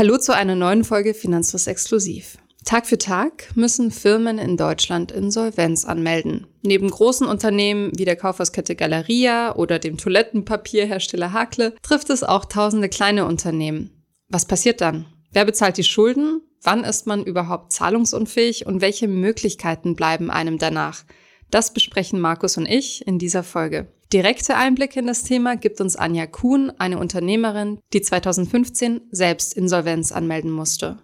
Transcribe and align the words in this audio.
Hallo 0.00 0.16
zu 0.16 0.34
einer 0.34 0.54
neuen 0.54 0.82
Folge 0.82 1.12
Finanzfluss 1.12 1.66
Exklusiv. 1.66 2.38
Tag 2.64 2.86
für 2.86 2.96
Tag 2.96 3.54
müssen 3.54 3.90
Firmen 3.90 4.38
in 4.38 4.56
Deutschland 4.56 5.12
Insolvenz 5.12 5.84
anmelden. 5.84 6.46
Neben 6.62 6.88
großen 6.88 7.26
Unternehmen 7.26 7.92
wie 7.94 8.06
der 8.06 8.16
Kaufhauskette 8.16 8.76
Galeria 8.76 9.54
oder 9.56 9.78
dem 9.78 9.98
Toilettenpapierhersteller 9.98 11.34
Hakle 11.34 11.74
trifft 11.82 12.08
es 12.08 12.22
auch 12.22 12.46
tausende 12.46 12.88
kleine 12.88 13.26
Unternehmen. 13.26 13.90
Was 14.30 14.46
passiert 14.46 14.80
dann? 14.80 15.04
Wer 15.32 15.44
bezahlt 15.44 15.76
die 15.76 15.84
Schulden? 15.84 16.40
Wann 16.62 16.82
ist 16.82 17.06
man 17.06 17.22
überhaupt 17.22 17.70
zahlungsunfähig 17.70 18.64
und 18.64 18.80
welche 18.80 19.06
Möglichkeiten 19.06 19.96
bleiben 19.96 20.30
einem 20.30 20.56
danach? 20.56 21.04
Das 21.50 21.74
besprechen 21.74 22.20
Markus 22.20 22.56
und 22.56 22.64
ich 22.64 23.06
in 23.06 23.18
dieser 23.18 23.42
Folge. 23.42 23.92
Direkte 24.12 24.56
Einblicke 24.56 24.98
in 24.98 25.06
das 25.06 25.22
Thema 25.22 25.56
gibt 25.56 25.80
uns 25.80 25.94
Anja 25.94 26.26
Kuhn, 26.26 26.72
eine 26.78 26.98
Unternehmerin, 26.98 27.78
die 27.92 28.02
2015 28.02 29.02
selbst 29.12 29.54
Insolvenz 29.54 30.10
anmelden 30.10 30.50
musste. 30.50 30.98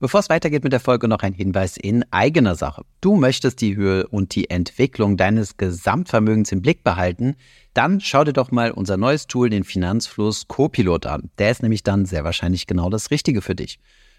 Bevor 0.00 0.18
es 0.18 0.28
weitergeht 0.28 0.64
mit 0.64 0.72
der 0.72 0.80
Folge, 0.80 1.06
noch 1.06 1.20
ein 1.20 1.34
Hinweis 1.34 1.76
in 1.76 2.04
eigener 2.10 2.56
Sache. 2.56 2.82
Du 3.00 3.14
möchtest 3.14 3.60
die 3.60 3.76
Höhe 3.76 4.08
und 4.08 4.34
die 4.34 4.50
Entwicklung 4.50 5.16
deines 5.16 5.56
Gesamtvermögens 5.56 6.50
im 6.50 6.62
Blick 6.62 6.82
behalten, 6.82 7.36
dann 7.74 8.00
schau 8.00 8.24
dir 8.24 8.32
doch 8.32 8.50
mal 8.50 8.72
unser 8.72 8.96
neues 8.96 9.28
Tool, 9.28 9.50
den 9.50 9.62
Finanzfluss 9.62 10.48
Copilot 10.48 11.06
an. 11.06 11.30
Der 11.38 11.52
ist 11.52 11.62
nämlich 11.62 11.84
dann 11.84 12.06
sehr 12.06 12.24
wahrscheinlich 12.24 12.66
genau 12.66 12.90
das 12.90 13.12
Richtige 13.12 13.40
für 13.40 13.54
dich. 13.54 13.78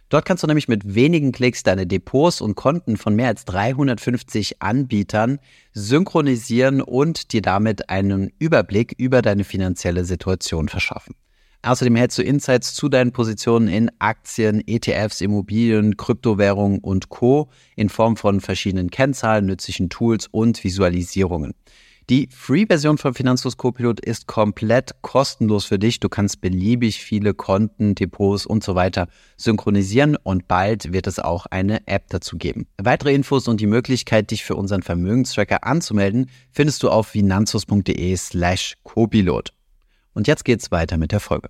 Dort 0.10 0.26
kannst 0.26 0.44
du 0.44 0.48
nämlich 0.48 0.68
mit 0.68 0.96
wenigen 0.96 1.32
Klicks 1.32 1.64
deine 1.64 1.88
Depots 1.88 2.42
und 2.42 2.56
Konten 2.56 2.98
von 2.98 3.16
mehr 3.16 3.30
als 3.30 3.46
350 3.46 4.62
Anbietern 4.62 5.40
synchronisieren 5.74 6.82
und 6.82 7.34
dir 7.34 7.42
damit 7.42 7.90
einen 7.90 8.32
Überblick 8.38 8.94
über 8.98 9.22
deine 9.22 9.44
finanzielle 9.44 10.06
Situation 10.06 10.70
verschaffen. 10.70 11.16
Außerdem 11.66 11.96
hältst 11.96 12.18
du 12.18 12.24
Insights 12.24 12.74
zu 12.74 12.90
deinen 12.90 13.14
Positionen 13.14 13.70
in 13.70 13.90
Aktien, 14.00 14.62
ETFs, 14.68 15.22
Immobilien, 15.22 15.96
Kryptowährungen 15.96 16.80
und 16.80 17.08
Co. 17.08 17.50
in 17.78 17.88
Form 17.88 18.18
von 18.18 18.42
verschiedenen 18.42 18.92
Kennzahlen, 18.92 19.46
nützlichen 19.46 19.90
Tools 19.90 20.28
und 20.28 20.62
Visualisierungen. 20.66 21.54
Die 22.10 22.28
Free-Version 22.30 22.98
von 22.98 23.14
Finanzlos 23.14 23.56
Copilot 23.56 24.02
ist 24.02 24.28
komplett 24.28 24.92
kostenlos 25.02 25.64
für 25.64 25.80
dich. 25.80 26.02
Du 26.02 26.10
kannst 26.10 26.42
beliebig 26.42 27.00
viele 27.00 27.34
Konten, 27.34 27.96
Depots 27.96 28.46
und 28.46 28.62
so 28.62 28.76
weiter 28.76 29.08
synchronisieren 29.38 30.18
und 30.18 30.50
bald 30.50 30.92
wird 30.92 31.08
es 31.08 31.20
auch 31.20 31.46
eine 31.46 31.88
App 31.88 32.10
dazu 32.10 32.38
geben. 32.38 32.68
Weitere 32.78 33.14
Infos 33.14 33.48
und 33.48 33.62
die 33.62 33.68
Möglichkeit, 33.68 34.32
dich 34.32 34.44
für 34.44 34.56
unseren 34.56 34.82
Vermögenstracker 34.82 35.64
anzumelden, 35.64 36.30
findest 36.52 36.84
du 36.84 36.90
auf 36.90 37.08
finanzlos.de 37.08 38.18
slash 38.18 38.76
Copilot. 38.84 39.54
Und 40.14 40.28
jetzt 40.28 40.44
geht's 40.44 40.72
weiter 40.72 40.98
mit 40.98 41.14
der 41.14 41.22
Folge. 41.22 41.50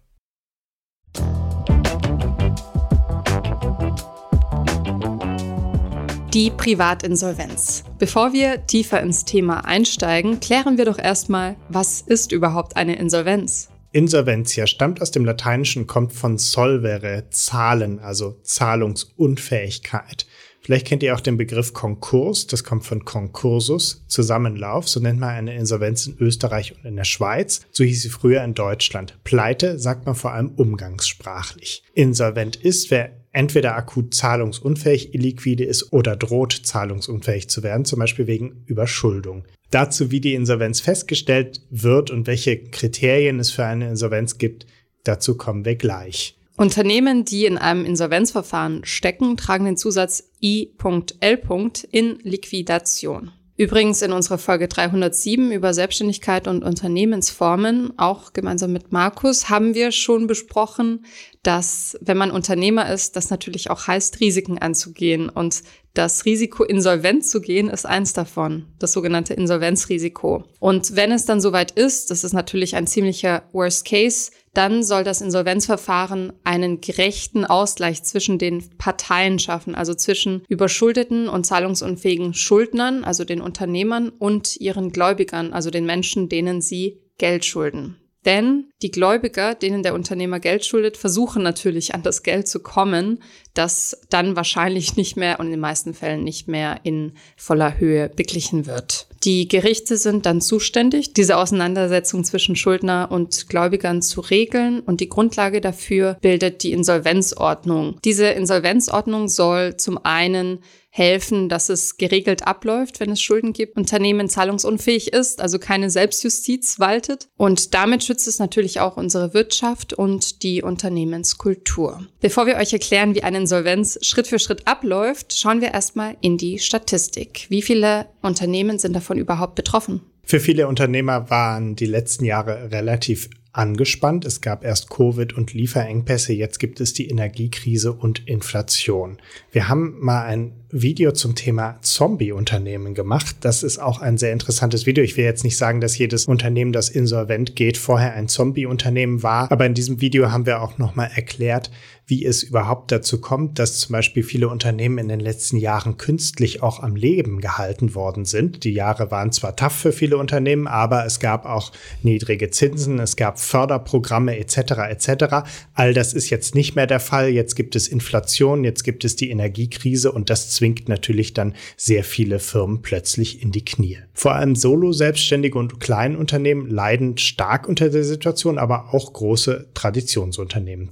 Die 6.33 6.49
Privatinsolvenz. 6.49 7.83
Bevor 7.99 8.33
wir 8.33 8.65
tiefer 8.65 8.99
ins 9.01 9.23
Thema 9.23 9.65
einsteigen, 9.65 10.39
klären 10.39 10.79
wir 10.79 10.85
doch 10.85 10.97
erstmal, 10.97 11.55
was 11.69 12.01
ist 12.01 12.31
überhaupt 12.31 12.75
eine 12.75 12.95
Insolvenz? 12.95 13.69
Insolventia 13.91 14.65
stammt 14.65 14.99
aus 14.99 15.11
dem 15.11 15.25
Lateinischen, 15.25 15.85
kommt 15.85 16.11
von 16.11 16.39
solvere, 16.39 17.29
zahlen, 17.29 17.99
also 17.99 18.39
Zahlungsunfähigkeit. 18.41 20.25
Vielleicht 20.61 20.87
kennt 20.87 21.03
ihr 21.03 21.13
auch 21.13 21.19
den 21.19 21.37
Begriff 21.37 21.73
Konkurs, 21.73 22.47
das 22.47 22.63
kommt 22.63 22.83
von 22.83 23.05
Konkursus, 23.05 24.03
Zusammenlauf, 24.07 24.89
so 24.89 24.99
nennt 25.01 25.19
man 25.19 25.29
eine 25.29 25.55
Insolvenz 25.55 26.07
in 26.07 26.17
Österreich 26.17 26.75
und 26.75 26.83
in 26.83 26.95
der 26.95 27.03
Schweiz. 27.03 27.61
So 27.69 27.83
hieß 27.83 28.01
sie 28.01 28.09
früher 28.09 28.43
in 28.43 28.55
Deutschland. 28.55 29.19
Pleite 29.23 29.77
sagt 29.77 30.07
man 30.07 30.15
vor 30.15 30.31
allem 30.31 30.53
umgangssprachlich. 30.55 31.83
Insolvent 31.93 32.55
ist, 32.55 32.89
wer 32.89 33.22
entweder 33.33 33.75
akut 33.75 34.13
zahlungsunfähig, 34.13 35.13
illiquide 35.13 35.65
ist 35.65 35.91
oder 35.91 36.15
droht 36.15 36.53
zahlungsunfähig 36.53 37.49
zu 37.49 37.63
werden, 37.63 37.83
zum 37.83 37.99
Beispiel 37.99 38.27
wegen 38.27 38.63
Überschuldung. 38.65 39.45
Dazu, 39.71 40.11
wie 40.11 40.21
die 40.21 40.35
Insolvenz 40.35 40.79
festgestellt 40.79 41.61
wird 41.69 42.11
und 42.11 42.27
welche 42.27 42.63
Kriterien 42.63 43.39
es 43.39 43.51
für 43.51 43.65
eine 43.65 43.89
Insolvenz 43.89 44.37
gibt, 44.37 44.67
dazu 45.03 45.35
kommen 45.35 45.65
wir 45.65 45.75
gleich. 45.75 46.37
Unternehmen, 46.55 47.25
die 47.25 47.45
in 47.45 47.57
einem 47.57 47.83
Insolvenzverfahren 47.83 48.85
stecken, 48.85 49.37
tragen 49.37 49.65
den 49.65 49.77
Zusatz 49.77 50.31
I.L. 50.41 51.41
in 51.89 52.19
Liquidation. 52.21 53.31
Übrigens 53.63 54.01
in 54.01 54.11
unserer 54.11 54.39
Folge 54.39 54.67
307 54.67 55.53
über 55.53 55.73
Selbstständigkeit 55.73 56.49
und 56.49 56.65
Unternehmensformen, 56.65 57.93
auch 57.97 58.33
gemeinsam 58.33 58.73
mit 58.73 58.91
Markus, 58.91 59.47
haben 59.49 59.73
wir 59.73 59.93
schon 59.93 60.27
besprochen, 60.27 61.05
dass 61.43 61.97
wenn 62.01 62.17
man 62.17 62.29
Unternehmer 62.29 62.91
ist, 62.91 63.15
das 63.15 63.29
natürlich 63.29 63.69
auch 63.69 63.87
heißt, 63.87 64.19
Risiken 64.19 64.57
anzugehen. 64.57 65.29
Und 65.29 65.63
das 65.93 66.25
Risiko, 66.25 66.65
insolvent 66.65 67.25
zu 67.25 67.39
gehen, 67.39 67.69
ist 67.69 67.85
eins 67.85 68.11
davon, 68.11 68.65
das 68.79 68.91
sogenannte 68.91 69.33
Insolvenzrisiko. 69.33 70.43
Und 70.59 70.97
wenn 70.97 71.13
es 71.13 71.23
dann 71.23 71.39
soweit 71.39 71.71
ist, 71.71 72.11
das 72.11 72.25
ist 72.25 72.33
natürlich 72.33 72.75
ein 72.75 72.85
ziemlicher 72.85 73.43
Worst 73.53 73.85
Case, 73.85 74.31
dann 74.53 74.83
soll 74.83 75.03
das 75.03 75.21
Insolvenzverfahren 75.21 76.33
einen 76.43 76.79
gerechten 76.79 77.43
Ausgleich 77.45 78.03
zwischen 78.03 78.37
den 78.37 78.63
Parteien 78.77 79.39
schaffen, 79.39 79.73
also 79.73 79.93
zwischen 79.95 80.43
überschuldeten 80.47 81.27
und 81.27 81.45
zahlungsunfähigen 81.45 82.33
Schuldnern, 82.33 83.03
also 83.03 83.25
den 83.25 83.41
Unternehmern 83.41 84.09
und 84.09 84.55
ihren 84.57 84.91
Gläubigern, 84.91 85.53
also 85.53 85.71
den 85.71 85.85
Menschen, 85.85 86.29
denen 86.29 86.61
sie 86.61 87.01
Geld 87.17 87.45
schulden. 87.45 87.97
Denn 88.25 88.69
die 88.81 88.91
Gläubiger, 88.91 89.53
denen 89.53 89.83
der 89.83 89.93
Unternehmer 89.93 90.39
Geld 90.39 90.65
schuldet, 90.65 90.97
versuchen 90.97 91.43
natürlich 91.43 91.93
an 91.93 92.03
das 92.03 92.23
Geld 92.23 92.47
zu 92.47 92.61
kommen, 92.61 93.19
das 93.53 93.99
dann 94.09 94.35
wahrscheinlich 94.35 94.95
nicht 94.95 95.17
mehr 95.17 95.39
und 95.39 95.47
in 95.47 95.51
den 95.51 95.59
meisten 95.59 95.93
Fällen 95.93 96.23
nicht 96.23 96.47
mehr 96.47 96.79
in 96.83 97.13
voller 97.35 97.79
Höhe 97.79 98.09
beglichen 98.09 98.65
wird. 98.65 99.07
Die 99.23 99.47
Gerichte 99.47 99.95
sind 99.95 100.25
dann 100.25 100.41
zuständig, 100.41 101.13
diese 101.13 101.37
Auseinandersetzung 101.37 102.25
zwischen 102.25 102.57
Schuldner 102.57 103.07
und 103.09 103.47
Gläubigern 103.47 104.01
zu 104.01 104.19
regeln 104.19 104.81
und 104.81 104.99
die 104.99 105.07
Grundlage 105.07 105.61
dafür 105.61 106.17
bildet 106.21 106.63
die 106.63 106.73
Insolvenzordnung. 106.73 107.97
Diese 108.03 108.25
Insolvenzordnung 108.25 109.29
soll 109.29 109.77
zum 109.77 109.97
einen 110.03 110.59
helfen, 110.95 111.49
dass 111.49 111.69
es 111.69 111.97
geregelt 111.97 112.45
abläuft, 112.45 112.99
wenn 112.99 113.09
es 113.09 113.19
Schulden 113.19 113.51
gibt, 113.51 113.77
Unternehmen 113.77 114.29
zahlungsunfähig 114.29 115.11
ist, 115.11 115.41
also 115.41 115.57
keine 115.57 115.89
Selbstjustiz 115.89 116.79
waltet. 116.79 117.29
Und 117.35 117.73
damit 117.73 118.03
schützt 118.03 118.27
es 118.27 118.37
natürlich 118.37 118.79
auch 118.79 118.95
unsere 118.95 119.33
Wirtschaft 119.33 119.93
und 119.93 120.43
die 120.43 120.61
Unternehmenskultur. 120.61 122.05
Bevor 122.21 122.45
wir 122.45 122.57
euch 122.57 122.73
erklären, 122.73 123.15
wie 123.15 123.23
eine 123.23 123.39
Insolvenz 123.39 123.97
Schritt 124.03 124.27
für 124.27 124.37
Schritt 124.37 124.67
abläuft, 124.67 125.35
schauen 125.35 125.61
wir 125.61 125.73
erstmal 125.73 126.15
in 126.21 126.37
die 126.37 126.59
Statistik. 126.59 127.47
Wie 127.49 127.63
viele 127.63 128.05
Unternehmen 128.21 128.77
sind 128.77 128.93
davon 128.93 129.17
überhaupt 129.17 129.55
betroffen? 129.55 130.01
Für 130.23 130.39
viele 130.39 130.67
Unternehmer 130.67 131.31
waren 131.31 131.75
die 131.75 131.87
letzten 131.87 132.23
Jahre 132.23 132.71
relativ 132.71 133.29
angespannt. 133.53 134.25
Es 134.25 134.41
gab 134.41 134.65
erst 134.65 134.89
Covid 134.89 135.33
und 135.33 135.53
Lieferengpässe, 135.53 136.33
jetzt 136.33 136.59
gibt 136.59 136.81
es 136.81 136.93
die 136.93 137.07
Energiekrise 137.07 137.93
und 137.93 138.27
Inflation. 138.27 139.17
Wir 139.51 139.69
haben 139.69 139.95
mal 139.99 140.23
ein 140.23 140.51
Video 140.71 141.11
zum 141.11 141.35
Thema 141.35 141.77
Zombie-Unternehmen 141.81 142.95
gemacht. 142.95 143.35
Das 143.41 143.61
ist 143.61 143.77
auch 143.77 144.01
ein 144.01 144.17
sehr 144.17 144.33
interessantes 144.33 144.87
Video. 144.87 145.03
Ich 145.03 145.17
will 145.17 145.23
jetzt 145.23 145.43
nicht 145.43 145.55
sagen, 145.55 145.81
dass 145.81 145.97
jedes 145.99 146.25
Unternehmen, 146.25 146.73
das 146.73 146.89
insolvent 146.89 147.55
geht, 147.55 147.77
vorher 147.77 148.13
ein 148.13 148.27
Zombie-Unternehmen 148.27 149.21
war, 149.21 149.51
aber 149.51 149.67
in 149.67 149.75
diesem 149.75 150.01
Video 150.01 150.31
haben 150.31 150.47
wir 150.47 150.63
auch 150.63 150.79
nochmal 150.79 151.11
erklärt, 151.13 151.69
wie 152.13 152.25
es 152.25 152.43
überhaupt 152.43 152.91
dazu 152.91 153.19
kommt, 153.19 153.57
dass 153.57 153.79
zum 153.79 153.93
Beispiel 153.93 154.21
viele 154.21 154.47
Unternehmen 154.47 154.99
in 154.99 155.07
den 155.07 155.19
letzten 155.19 155.57
Jahren 155.57 155.97
künstlich 155.97 156.61
auch 156.61 156.79
am 156.79 156.95
Leben 156.95 157.41
gehalten 157.41 157.95
worden 157.95 158.23
sind. 158.25 158.63
Die 158.65 158.73
Jahre 158.73 159.09
waren 159.09 159.31
zwar 159.31 159.55
tough 159.55 159.73
für 159.73 159.91
viele 159.91 160.17
Unternehmen, 160.17 160.67
aber 160.67 161.07
es 161.07 161.19
gab 161.19 161.47
auch 161.47 161.71
niedrige 162.03 162.51
Zinsen, 162.51 162.99
es 162.99 163.15
gab 163.15 163.39
Förderprogramme 163.39 164.37
etc. 164.37 164.57
etc. 164.91 165.47
All 165.73 165.95
das 165.95 166.13
ist 166.13 166.29
jetzt 166.29 166.53
nicht 166.53 166.75
mehr 166.75 166.85
der 166.85 166.99
Fall. 166.99 167.29
Jetzt 167.29 167.55
gibt 167.55 167.75
es 167.75 167.87
Inflation, 167.87 168.63
jetzt 168.63 168.83
gibt 168.83 169.05
es 169.05 169.15
die 169.15 169.31
Energiekrise 169.31 170.11
und 170.11 170.29
das 170.29 170.51
zwingt 170.51 170.87
natürlich 170.87 171.33
dann 171.33 171.55
sehr 171.77 172.03
viele 172.03 172.37
Firmen 172.37 172.83
plötzlich 172.83 173.41
in 173.41 173.51
die 173.51 173.65
Knie. 173.65 173.97
Vor 174.13 174.35
allem 174.35 174.55
Solo-Selbstständige 174.55 175.57
und 175.57 175.79
Kleinunternehmen 175.79 176.69
leiden 176.69 177.17
stark 177.17 177.67
unter 177.67 177.89
der 177.89 178.03
Situation, 178.03 178.59
aber 178.59 178.93
auch 178.93 179.13
große 179.13 179.69
Traditionsunternehmen. 179.73 180.89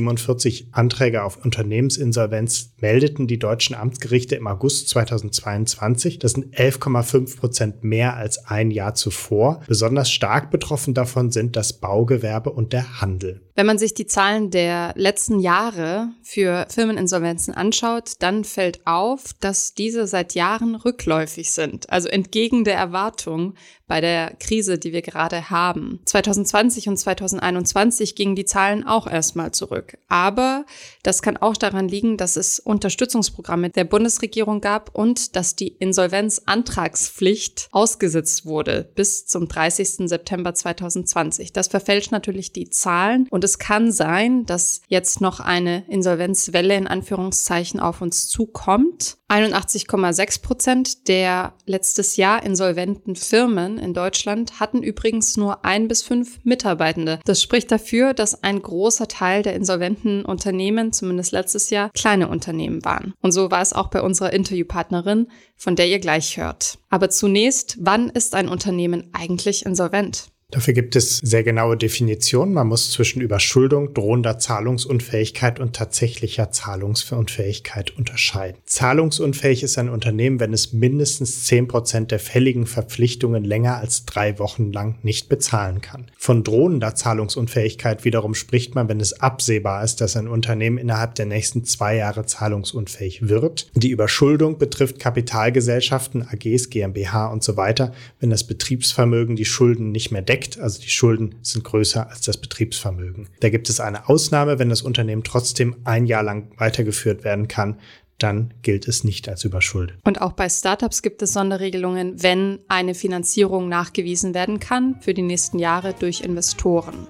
1147 0.00 0.68
Anträge 0.72 1.22
auf 1.22 1.44
Unternehmensinsolvenz 1.44 2.72
meldeten 2.78 3.26
die 3.26 3.38
deutschen 3.38 3.74
Amtsgerichte 3.74 4.36
im 4.36 4.46
August 4.46 4.88
2022. 4.88 6.18
Das 6.18 6.32
sind 6.32 6.54
11,5 6.54 7.38
Prozent 7.38 7.84
mehr 7.84 8.16
als 8.16 8.46
ein 8.46 8.70
Jahr 8.70 8.94
zuvor. 8.94 9.62
Besonders 9.66 10.10
stark 10.10 10.50
betroffen 10.50 10.94
davon 10.94 11.30
sind 11.30 11.56
das 11.56 11.74
Baugewerbe 11.74 12.50
und 12.50 12.72
der 12.72 13.00
Handel. 13.00 13.42
Wenn 13.54 13.66
man 13.66 13.78
sich 13.78 13.92
die 13.92 14.06
Zahlen 14.06 14.50
der 14.50 14.92
letzten 14.94 15.40
Jahre 15.40 16.10
für 16.22 16.66
Firmeninsolvenzen 16.68 17.52
anschaut, 17.52 18.12
dann 18.20 18.44
fällt 18.44 18.86
auf, 18.86 19.32
dass 19.40 19.74
diese 19.74 20.06
seit 20.06 20.34
Jahren 20.34 20.76
rückläufig 20.76 21.50
sind. 21.50 21.90
Also 21.90 22.08
entgegen 22.08 22.62
der 22.62 22.76
Erwartung 22.76 23.54
bei 23.88 24.00
der 24.00 24.36
Krise, 24.38 24.78
die 24.78 24.92
wir 24.92 25.02
gerade 25.02 25.50
haben. 25.50 26.00
2020 26.04 26.88
und 26.88 26.96
2021 26.96 28.14
gingen 28.14 28.36
die 28.36 28.44
Zahlen 28.44 28.86
auch 28.86 29.06
erstmal 29.06 29.52
zurück. 29.52 29.98
Aber 30.08 30.64
das 31.02 31.22
kann 31.22 31.36
auch 31.36 31.56
daran 31.56 31.88
liegen, 31.88 32.16
dass 32.16 32.36
es 32.36 32.60
Unterstützungsprogramme 32.60 33.70
der 33.70 33.84
Bundesregierung 33.84 34.60
gab 34.60 34.94
und 34.94 35.34
dass 35.34 35.56
die 35.56 35.68
Insolvenzantragspflicht 35.68 37.68
ausgesetzt 37.72 38.46
wurde 38.46 38.88
bis 38.94 39.26
zum 39.26 39.48
30. 39.48 40.08
September 40.08 40.54
2020. 40.54 41.52
Das 41.52 41.68
verfälscht 41.68 42.12
natürlich 42.12 42.52
die 42.52 42.70
Zahlen 42.70 43.26
und 43.30 43.42
es 43.42 43.58
kann 43.58 43.90
sein, 43.90 44.46
dass 44.46 44.82
jetzt 44.88 45.20
noch 45.20 45.40
eine 45.40 45.84
Insolvenzwelle 45.88 46.76
in 46.76 46.86
Anführungszeichen 46.86 47.80
auf 47.80 48.02
uns 48.02 48.28
zukommt. 48.28 49.17
81,6 49.28 50.42
Prozent 50.42 51.08
der 51.08 51.52
letztes 51.66 52.16
Jahr 52.16 52.42
insolventen 52.42 53.14
Firmen 53.14 53.76
in 53.76 53.92
Deutschland 53.92 54.58
hatten 54.58 54.82
übrigens 54.82 55.36
nur 55.36 55.66
ein 55.66 55.86
bis 55.86 56.02
fünf 56.02 56.38
Mitarbeitende. 56.44 57.20
Das 57.26 57.42
spricht 57.42 57.70
dafür, 57.70 58.14
dass 58.14 58.42
ein 58.42 58.62
großer 58.62 59.06
Teil 59.06 59.42
der 59.42 59.54
insolventen 59.54 60.24
Unternehmen, 60.24 60.92
zumindest 60.92 61.32
letztes 61.32 61.68
Jahr, 61.68 61.90
kleine 61.90 62.28
Unternehmen 62.28 62.84
waren. 62.86 63.12
Und 63.20 63.32
so 63.32 63.50
war 63.50 63.60
es 63.60 63.74
auch 63.74 63.88
bei 63.88 64.00
unserer 64.00 64.32
Interviewpartnerin, 64.32 65.28
von 65.56 65.76
der 65.76 65.88
ihr 65.88 65.98
gleich 65.98 66.38
hört. 66.38 66.78
Aber 66.88 67.10
zunächst, 67.10 67.76
wann 67.80 68.08
ist 68.08 68.34
ein 68.34 68.48
Unternehmen 68.48 69.10
eigentlich 69.12 69.66
insolvent? 69.66 70.30
Dafür 70.50 70.72
gibt 70.72 70.96
es 70.96 71.18
sehr 71.18 71.42
genaue 71.42 71.76
Definitionen. 71.76 72.54
Man 72.54 72.68
muss 72.68 72.90
zwischen 72.90 73.20
Überschuldung, 73.20 73.92
drohender 73.92 74.38
Zahlungsunfähigkeit 74.38 75.60
und 75.60 75.76
tatsächlicher 75.76 76.50
Zahlungsunfähigkeit 76.50 77.94
unterscheiden. 77.98 78.56
Zahlungsunfähig 78.64 79.62
ist 79.62 79.76
ein 79.76 79.90
Unternehmen, 79.90 80.40
wenn 80.40 80.54
es 80.54 80.72
mindestens 80.72 81.44
zehn 81.44 81.68
Prozent 81.68 82.12
der 82.12 82.18
fälligen 82.18 82.64
Verpflichtungen 82.64 83.44
länger 83.44 83.76
als 83.76 84.06
drei 84.06 84.38
Wochen 84.38 84.72
lang 84.72 84.94
nicht 85.02 85.28
bezahlen 85.28 85.82
kann. 85.82 86.06
Von 86.16 86.44
drohender 86.44 86.94
Zahlungsunfähigkeit 86.94 88.06
wiederum 88.06 88.34
spricht 88.34 88.74
man, 88.74 88.88
wenn 88.88 89.00
es 89.00 89.20
absehbar 89.20 89.84
ist, 89.84 90.00
dass 90.00 90.16
ein 90.16 90.28
Unternehmen 90.28 90.78
innerhalb 90.78 91.14
der 91.14 91.26
nächsten 91.26 91.66
zwei 91.66 91.96
Jahre 91.96 92.24
zahlungsunfähig 92.24 93.28
wird. 93.28 93.70
Die 93.74 93.90
Überschuldung 93.90 94.56
betrifft 94.56 94.98
Kapitalgesellschaften, 94.98 96.22
AGs, 96.22 96.70
GmbH 96.70 97.26
und 97.26 97.44
so 97.44 97.58
weiter, 97.58 97.92
wenn 98.18 98.30
das 98.30 98.44
Betriebsvermögen 98.44 99.36
die 99.36 99.44
Schulden 99.44 99.92
nicht 99.92 100.10
mehr 100.10 100.22
deckt 100.22 100.37
deckt, 100.38 100.58
also 100.58 100.80
die 100.80 100.90
Schulden 100.90 101.34
sind 101.42 101.64
größer 101.64 102.08
als 102.08 102.22
das 102.22 102.36
Betriebsvermögen. 102.36 103.28
Da 103.40 103.50
gibt 103.50 103.68
es 103.68 103.80
eine 103.80 104.08
Ausnahme, 104.08 104.58
wenn 104.58 104.68
das 104.68 104.82
Unternehmen 104.82 105.24
trotzdem 105.24 105.76
ein 105.84 106.06
Jahr 106.06 106.22
lang 106.22 106.52
weitergeführt 106.56 107.24
werden 107.24 107.48
kann, 107.48 107.78
dann 108.18 108.52
gilt 108.62 108.88
es 108.88 109.04
nicht 109.04 109.28
als 109.28 109.44
überschuldet. 109.44 109.98
Und 110.04 110.20
auch 110.20 110.32
bei 110.32 110.48
Startups 110.48 111.02
gibt 111.02 111.22
es 111.22 111.32
Sonderregelungen, 111.32 112.20
wenn 112.20 112.58
eine 112.66 112.94
Finanzierung 112.94 113.68
nachgewiesen 113.68 114.34
werden 114.34 114.58
kann 114.58 115.00
für 115.00 115.14
die 115.14 115.22
nächsten 115.22 115.58
Jahre 115.58 115.94
durch 115.98 116.22
Investoren. 116.22 117.06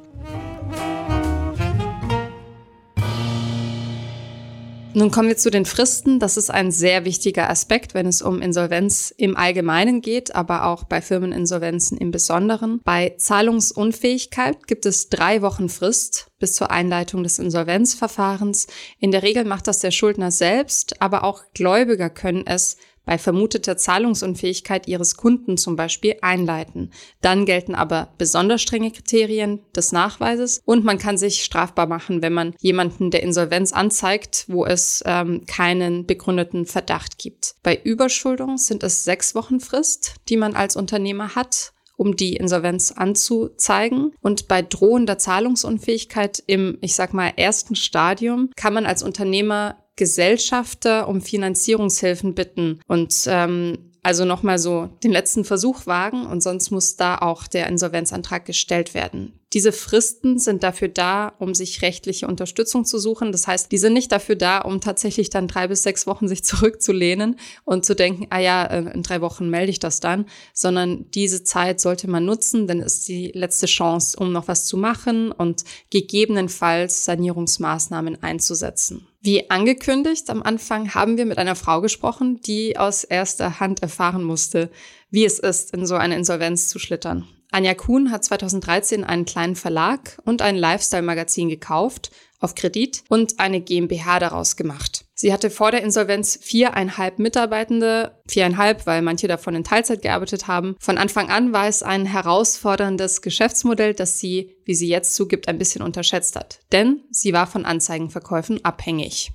Nun 4.98 5.12
kommen 5.12 5.28
wir 5.28 5.36
zu 5.36 5.52
den 5.52 5.64
Fristen. 5.64 6.18
Das 6.18 6.36
ist 6.36 6.50
ein 6.50 6.72
sehr 6.72 7.04
wichtiger 7.04 7.48
Aspekt, 7.48 7.94
wenn 7.94 8.08
es 8.08 8.20
um 8.20 8.42
Insolvenz 8.42 9.14
im 9.16 9.36
Allgemeinen 9.36 10.00
geht, 10.00 10.34
aber 10.34 10.66
auch 10.66 10.82
bei 10.82 11.00
Firmeninsolvenzen 11.00 11.96
im 11.98 12.10
Besonderen. 12.10 12.80
Bei 12.82 13.14
Zahlungsunfähigkeit 13.16 14.66
gibt 14.66 14.86
es 14.86 15.08
drei 15.08 15.40
Wochen 15.40 15.68
Frist 15.68 16.32
bis 16.40 16.54
zur 16.54 16.72
Einleitung 16.72 17.22
des 17.22 17.38
Insolvenzverfahrens. 17.38 18.66
In 18.98 19.12
der 19.12 19.22
Regel 19.22 19.44
macht 19.44 19.68
das 19.68 19.78
der 19.78 19.92
Schuldner 19.92 20.32
selbst, 20.32 21.00
aber 21.00 21.22
auch 21.22 21.44
Gläubiger 21.54 22.10
können 22.10 22.44
es 22.44 22.76
bei 23.08 23.16
vermuteter 23.16 23.78
Zahlungsunfähigkeit 23.78 24.86
ihres 24.86 25.16
Kunden 25.16 25.56
zum 25.56 25.76
Beispiel 25.76 26.16
einleiten. 26.20 26.90
Dann 27.22 27.46
gelten 27.46 27.74
aber 27.74 28.12
besonders 28.18 28.60
strenge 28.60 28.90
Kriterien 28.90 29.60
des 29.74 29.92
Nachweises 29.92 30.60
und 30.66 30.84
man 30.84 30.98
kann 30.98 31.16
sich 31.16 31.42
strafbar 31.42 31.86
machen, 31.86 32.20
wenn 32.20 32.34
man 32.34 32.54
jemanden 32.60 33.10
der 33.10 33.22
Insolvenz 33.22 33.72
anzeigt, 33.72 34.44
wo 34.48 34.66
es 34.66 35.02
ähm, 35.06 35.46
keinen 35.46 36.04
begründeten 36.04 36.66
Verdacht 36.66 37.16
gibt. 37.16 37.54
Bei 37.62 37.80
Überschuldung 37.82 38.58
sind 38.58 38.82
es 38.82 39.04
sechs 39.04 39.34
Wochen 39.34 39.58
Frist, 39.58 40.16
die 40.28 40.36
man 40.36 40.54
als 40.54 40.76
Unternehmer 40.76 41.34
hat 41.34 41.72
um 41.96 42.14
die 42.14 42.36
Insolvenz 42.36 42.92
anzuzeigen. 42.92 44.12
Und 44.20 44.46
bei 44.46 44.62
drohender 44.62 45.18
Zahlungsunfähigkeit 45.18 46.40
im, 46.46 46.78
ich 46.80 46.94
sag 46.94 47.12
mal, 47.12 47.32
ersten 47.36 47.74
Stadium 47.74 48.50
kann 48.54 48.72
man 48.72 48.86
als 48.86 49.02
Unternehmer 49.02 49.76
Gesellschafter 49.98 51.08
um 51.08 51.20
Finanzierungshilfen 51.20 52.34
bitten 52.34 52.80
und 52.86 53.14
ähm, 53.26 53.90
also 54.02 54.24
nochmal 54.24 54.58
so 54.58 54.88
den 55.04 55.10
letzten 55.10 55.44
Versuch 55.44 55.86
wagen 55.86 56.24
und 56.24 56.40
sonst 56.40 56.70
muss 56.70 56.96
da 56.96 57.18
auch 57.18 57.46
der 57.46 57.66
Insolvenzantrag 57.66 58.46
gestellt 58.46 58.94
werden. 58.94 59.37
Diese 59.54 59.72
Fristen 59.72 60.38
sind 60.38 60.62
dafür 60.62 60.88
da, 60.88 61.32
um 61.38 61.54
sich 61.54 61.80
rechtliche 61.80 62.26
Unterstützung 62.26 62.84
zu 62.84 62.98
suchen. 62.98 63.32
Das 63.32 63.46
heißt, 63.46 63.72
die 63.72 63.78
sind 63.78 63.94
nicht 63.94 64.12
dafür 64.12 64.36
da, 64.36 64.58
um 64.58 64.82
tatsächlich 64.82 65.30
dann 65.30 65.48
drei 65.48 65.68
bis 65.68 65.82
sechs 65.82 66.06
Wochen 66.06 66.28
sich 66.28 66.44
zurückzulehnen 66.48 67.36
und 67.64 67.86
zu 67.86 67.96
denken, 67.96 68.26
ah 68.28 68.40
ja, 68.40 68.64
äh, 68.66 68.92
in 68.92 69.02
drei 69.02 69.22
Wochen 69.22 69.48
melde 69.48 69.70
ich 69.70 69.78
das 69.78 70.00
dann, 70.00 70.26
sondern 70.52 71.10
diese 71.12 71.44
Zeit 71.44 71.80
sollte 71.80 72.10
man 72.10 72.26
nutzen, 72.26 72.66
denn 72.66 72.80
es 72.80 72.98
ist 72.98 73.08
die 73.08 73.32
letzte 73.34 73.66
Chance, 73.66 74.18
um 74.18 74.32
noch 74.32 74.48
was 74.48 74.66
zu 74.66 74.76
machen 74.76 75.32
und 75.32 75.64
gegebenenfalls 75.90 77.06
Sanierungsmaßnahmen 77.06 78.22
einzusetzen. 78.22 79.08
Wie 79.20 79.50
angekündigt, 79.50 80.28
am 80.28 80.42
Anfang 80.42 80.94
haben 80.94 81.16
wir 81.16 81.24
mit 81.24 81.38
einer 81.38 81.56
Frau 81.56 81.80
gesprochen, 81.80 82.40
die 82.42 82.76
aus 82.76 83.02
erster 83.02 83.60
Hand 83.60 83.82
erfahren 83.82 84.22
musste, 84.22 84.70
wie 85.10 85.24
es 85.24 85.38
ist, 85.38 85.72
in 85.72 85.86
so 85.86 85.94
eine 85.94 86.16
Insolvenz 86.16 86.68
zu 86.68 86.78
schlittern. 86.78 87.26
Anja 87.50 87.74
Kuhn 87.74 88.10
hat 88.10 88.24
2013 88.24 89.04
einen 89.04 89.24
kleinen 89.24 89.56
Verlag 89.56 90.18
und 90.24 90.42
ein 90.42 90.56
Lifestyle-Magazin 90.56 91.48
gekauft, 91.48 92.10
auf 92.40 92.54
Kredit 92.54 93.02
und 93.08 93.40
eine 93.40 93.60
GmbH 93.60 94.20
daraus 94.20 94.56
gemacht. 94.56 95.04
Sie 95.14 95.32
hatte 95.32 95.50
vor 95.50 95.72
der 95.72 95.82
Insolvenz 95.82 96.38
viereinhalb 96.40 97.18
Mitarbeitende, 97.18 98.20
viereinhalb, 98.28 98.86
weil 98.86 99.02
manche 99.02 99.26
davon 99.26 99.56
in 99.56 99.64
Teilzeit 99.64 100.02
gearbeitet 100.02 100.46
haben. 100.46 100.76
Von 100.78 100.98
Anfang 100.98 101.30
an 101.30 101.52
war 101.52 101.66
es 101.66 101.82
ein 101.82 102.06
herausforderndes 102.06 103.22
Geschäftsmodell, 103.22 103.94
das 103.94 104.20
sie, 104.20 104.56
wie 104.64 104.76
sie 104.76 104.88
jetzt 104.88 105.16
zugibt, 105.16 105.48
ein 105.48 105.58
bisschen 105.58 105.82
unterschätzt 105.82 106.36
hat. 106.36 106.60
Denn 106.70 107.02
sie 107.10 107.32
war 107.32 107.48
von 107.48 107.64
Anzeigenverkäufen 107.64 108.64
abhängig. 108.64 109.32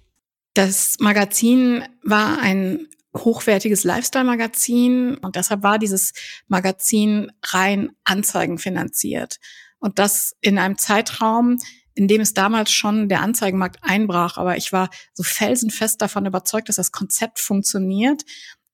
Das 0.54 0.98
Magazin 1.00 1.83
war 2.04 2.39
ein 2.39 2.88
hochwertiges 3.15 3.83
Lifestyle-Magazin 3.83 5.18
und 5.18 5.36
deshalb 5.36 5.63
war 5.63 5.80
dieses 5.80 6.13
Magazin 6.48 7.31
rein 7.44 7.92
Anzeigen 8.04 8.57
finanziert. 8.57 9.38
Und 9.79 10.00
das 10.00 10.36
in 10.41 10.58
einem 10.58 10.77
Zeitraum, 10.77 11.60
in 11.93 12.08
dem 12.08 12.22
es 12.22 12.34
damals 12.34 12.72
schon 12.72 13.10
der 13.10 13.22
Anzeigenmarkt 13.22 13.77
einbrach. 13.82 14.38
Aber 14.38 14.58
ich 14.58 14.72
war 14.72 14.89
so 15.13 15.24
felsenfest 15.24 16.01
davon 16.01 16.25
überzeugt, 16.25 16.70
dass 16.70 16.77
das 16.77 16.91
Konzept 16.91 17.39
funktioniert, 17.39 18.24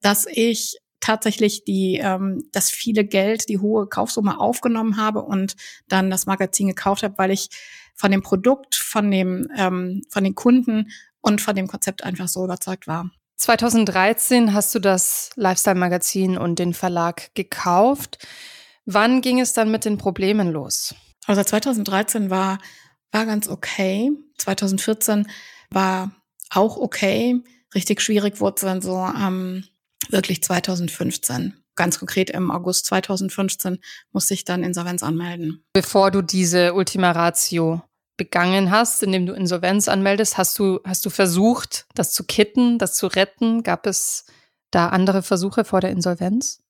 dass 0.02 0.26
ich 0.32 0.78
tatsächlich 1.02 1.64
die 1.64 1.98
ähm, 2.02 2.44
das 2.52 2.70
viele 2.70 3.06
Geld, 3.06 3.50
die 3.50 3.60
hohe 3.60 3.88
Kaufsumme 3.88 4.40
aufgenommen 4.40 4.98
habe 4.98 5.22
und 5.22 5.56
dann 5.88 6.10
das 6.10 6.26
Magazin 6.26 6.68
gekauft 6.68 7.04
habe, 7.04 7.18
weil 7.18 7.32
ich 7.32 7.50
von 7.96 8.12
dem 8.12 8.22
Produkt, 8.22 8.76
von 8.76 9.10
dem 9.12 9.48
ähm, 9.58 10.02
von 10.10 10.24
den 10.24 10.36
Kunden 10.36 10.92
und 11.22 11.42
von 11.42 11.56
dem 11.56 11.68
Konzept 11.68 12.04
einfach 12.04 12.28
so 12.28 12.44
überzeugt 12.44 12.88
war. 12.88 13.10
2013 13.40 14.54
hast 14.54 14.76
du 14.76 14.80
das 14.80 15.32
Lifestyle-Magazin 15.36 16.38
und 16.38 16.60
den 16.60 16.74
Verlag 16.74 17.34
gekauft. 17.36 18.28
Wann 18.86 19.22
ging 19.22 19.40
es 19.40 19.54
dann 19.54 19.72
mit 19.72 19.86
den 19.86 19.98
Problemen 19.98 20.52
los? 20.52 20.94
Also 21.26 21.44
2013 21.44 22.30
war, 22.30 22.60
war 23.14 23.26
ganz 23.26 23.48
okay. 23.48 24.12
2014 24.40 25.28
war 25.70 26.12
auch 26.50 26.76
okay. 26.76 27.42
Richtig 27.74 28.02
schwierig 28.02 28.42
wurde 28.42 28.56
es 28.56 28.62
dann 28.62 28.82
so 28.82 28.98
ähm, 28.98 29.64
wirklich 30.10 30.44
2015. 30.44 31.54
Ganz 31.76 31.98
konkret 31.98 32.30
im 32.32 32.52
August 32.52 32.88
2015 32.88 33.80
musste 34.12 34.34
ich 34.34 34.44
dann 34.44 34.64
Insolvenz 34.64 35.02
anmelden. 35.02 35.64
Bevor 35.72 36.12
du 36.12 36.22
diese 36.22 36.74
Ultima 36.74 37.12
Ratio 37.12 37.84
begangen 38.20 38.70
hast, 38.70 39.02
indem 39.02 39.26
du 39.26 39.34
Insolvenz 39.34 39.88
anmeldest, 39.88 40.38
hast 40.38 40.60
du, 40.60 40.80
hast 40.84 41.04
du 41.06 41.10
versucht, 41.10 41.88
das 41.96 42.14
zu 42.14 42.26
kitten, 42.26 42.78
das 42.78 42.96
zu 42.96 43.08
retten? 43.08 43.64
Gab 43.64 43.88
es 43.88 44.26
da 44.70 44.90
andere 44.90 45.24
Versuche 45.24 45.64
vor 45.64 45.82
der 45.82 45.90
Insolvenz? 45.90 46.62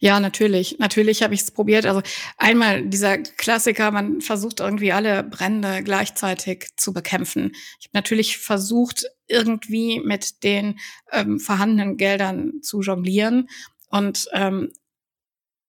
Ja, 0.00 0.18
natürlich. 0.18 0.78
Natürlich 0.80 1.22
habe 1.22 1.34
ich 1.34 1.42
es 1.42 1.50
probiert. 1.52 1.86
Also 1.86 2.02
einmal 2.36 2.84
dieser 2.84 3.18
Klassiker, 3.18 3.92
man 3.92 4.20
versucht 4.20 4.58
irgendwie 4.58 4.90
alle 4.92 5.22
Brände 5.22 5.82
gleichzeitig 5.84 6.70
zu 6.76 6.92
bekämpfen. 6.92 7.52
Ich 7.78 7.86
habe 7.86 7.98
natürlich 7.98 8.38
versucht, 8.38 9.04
irgendwie 9.28 10.00
mit 10.00 10.42
den 10.42 10.80
ähm, 11.12 11.38
vorhandenen 11.38 11.96
Geldern 11.96 12.62
zu 12.62 12.80
jonglieren. 12.80 13.48
Und 13.88 14.26
ähm, 14.32 14.72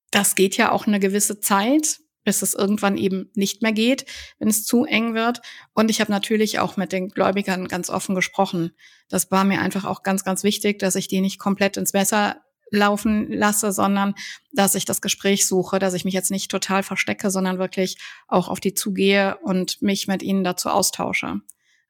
das 0.10 0.36
geht 0.36 0.58
ja 0.58 0.72
auch 0.72 0.88
eine 0.88 1.00
gewisse 1.00 1.40
Zeit 1.40 2.00
bis 2.24 2.42
es 2.42 2.54
irgendwann 2.54 2.98
eben 2.98 3.30
nicht 3.36 3.62
mehr 3.62 3.74
geht, 3.74 4.06
wenn 4.40 4.48
es 4.48 4.66
zu 4.66 4.86
eng 4.86 5.14
wird. 5.14 5.42
Und 5.74 5.90
ich 5.90 6.02
habe 6.02 6.12
natürlich 6.12 6.60
auch 6.60 6.78
mit 6.78 6.92
den 6.92 7.10
Gläubigern 7.10 7.68
ganz 7.68 7.90
offen 7.90 8.16
gesprochen. 8.16 8.72
Das 9.10 9.32
war 9.32 9.44
mir 9.44 9.62
einfach 9.62 9.86
auch 9.86 10.04
ganz, 10.04 10.24
ganz 10.24 10.44
wichtig, 10.44 10.80
dass 10.80 10.96
ich 10.96 11.08
die 11.08 11.22
nicht 11.22 11.40
komplett 11.40 11.78
ins 11.78 11.94
Messer 11.94 12.38
laufen 12.74 13.32
lasse, 13.32 13.72
sondern 13.72 14.16
dass 14.52 14.76
ich 14.76 14.86
das 14.86 15.00
Gespräch 15.00 15.48
suche, 15.48 15.80
dass 15.80 15.94
ich 15.94 16.06
mich 16.06 16.14
jetzt 16.14 16.32
nicht 16.32 16.50
total 16.50 16.82
verstecke, 16.82 17.30
sondern 17.30 17.60
wirklich 17.60 17.98
auch 18.28 18.48
auf 18.48 18.60
die 18.60 18.74
zugehe 18.74 19.38
und 19.44 19.82
mich 19.82 20.08
mit 20.08 20.24
ihnen 20.24 20.44
dazu 20.44 20.70
austausche. 20.70 21.42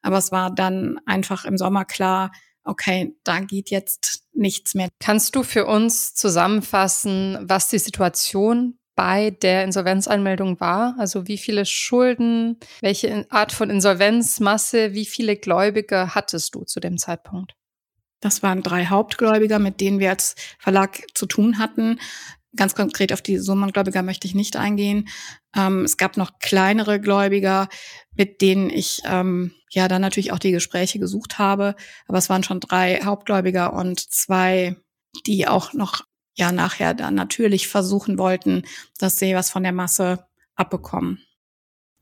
Aber 0.02 0.18
es 0.18 0.30
war 0.30 0.54
dann 0.54 1.00
einfach 1.06 1.46
im 1.46 1.56
Sommer 1.56 1.86
klar, 1.86 2.30
okay, 2.64 3.16
da 3.24 3.40
geht 3.40 3.70
jetzt 3.70 4.24
nichts 4.34 4.74
mehr. 4.74 4.88
Kannst 5.00 5.34
du 5.34 5.42
für 5.42 5.66
uns 5.66 6.14
zusammenfassen, 6.14 7.38
was 7.42 7.68
die 7.68 7.78
Situation 7.78 8.78
bei 8.94 9.30
der 9.30 9.64
Insolvenzanmeldung 9.64 10.60
war? 10.60 10.94
Also 10.98 11.26
wie 11.26 11.38
viele 11.38 11.66
Schulden, 11.66 12.58
welche 12.80 13.26
Art 13.30 13.52
von 13.52 13.70
Insolvenzmasse, 13.70 14.94
wie 14.94 15.06
viele 15.06 15.36
Gläubiger 15.36 16.14
hattest 16.14 16.54
du 16.54 16.64
zu 16.64 16.80
dem 16.80 16.98
Zeitpunkt? 16.98 17.54
Das 18.20 18.42
waren 18.42 18.62
drei 18.62 18.86
Hauptgläubiger, 18.86 19.58
mit 19.58 19.80
denen 19.80 19.98
wir 19.98 20.10
als 20.10 20.34
Verlag 20.58 21.02
zu 21.14 21.26
tun 21.26 21.58
hatten. 21.58 22.00
Ganz 22.56 22.74
konkret 22.74 23.12
auf 23.12 23.20
die 23.20 23.38
Summengläubiger 23.38 24.02
möchte 24.02 24.26
ich 24.26 24.34
nicht 24.34 24.56
eingehen. 24.56 25.08
Ähm, 25.54 25.84
es 25.84 25.96
gab 25.96 26.16
noch 26.16 26.38
kleinere 26.38 27.00
Gläubiger, 27.00 27.68
mit 28.14 28.40
denen 28.40 28.70
ich 28.70 29.02
ähm, 29.04 29.52
ja 29.70 29.88
dann 29.88 30.02
natürlich 30.02 30.32
auch 30.32 30.38
die 30.38 30.52
Gespräche 30.52 30.98
gesucht 30.98 31.38
habe. 31.38 31.74
Aber 32.06 32.18
es 32.18 32.30
waren 32.30 32.44
schon 32.44 32.60
drei 32.60 33.00
Hauptgläubiger 33.02 33.72
und 33.72 34.00
zwei, 34.00 34.76
die 35.26 35.48
auch 35.48 35.72
noch 35.72 36.04
ja 36.34 36.52
nachher 36.52 36.94
dann 36.94 37.14
natürlich 37.14 37.68
versuchen 37.68 38.18
wollten, 38.18 38.64
dass 38.98 39.18
sie 39.18 39.34
was 39.34 39.50
von 39.50 39.62
der 39.62 39.72
Masse 39.72 40.26
abbekommen. 40.56 41.23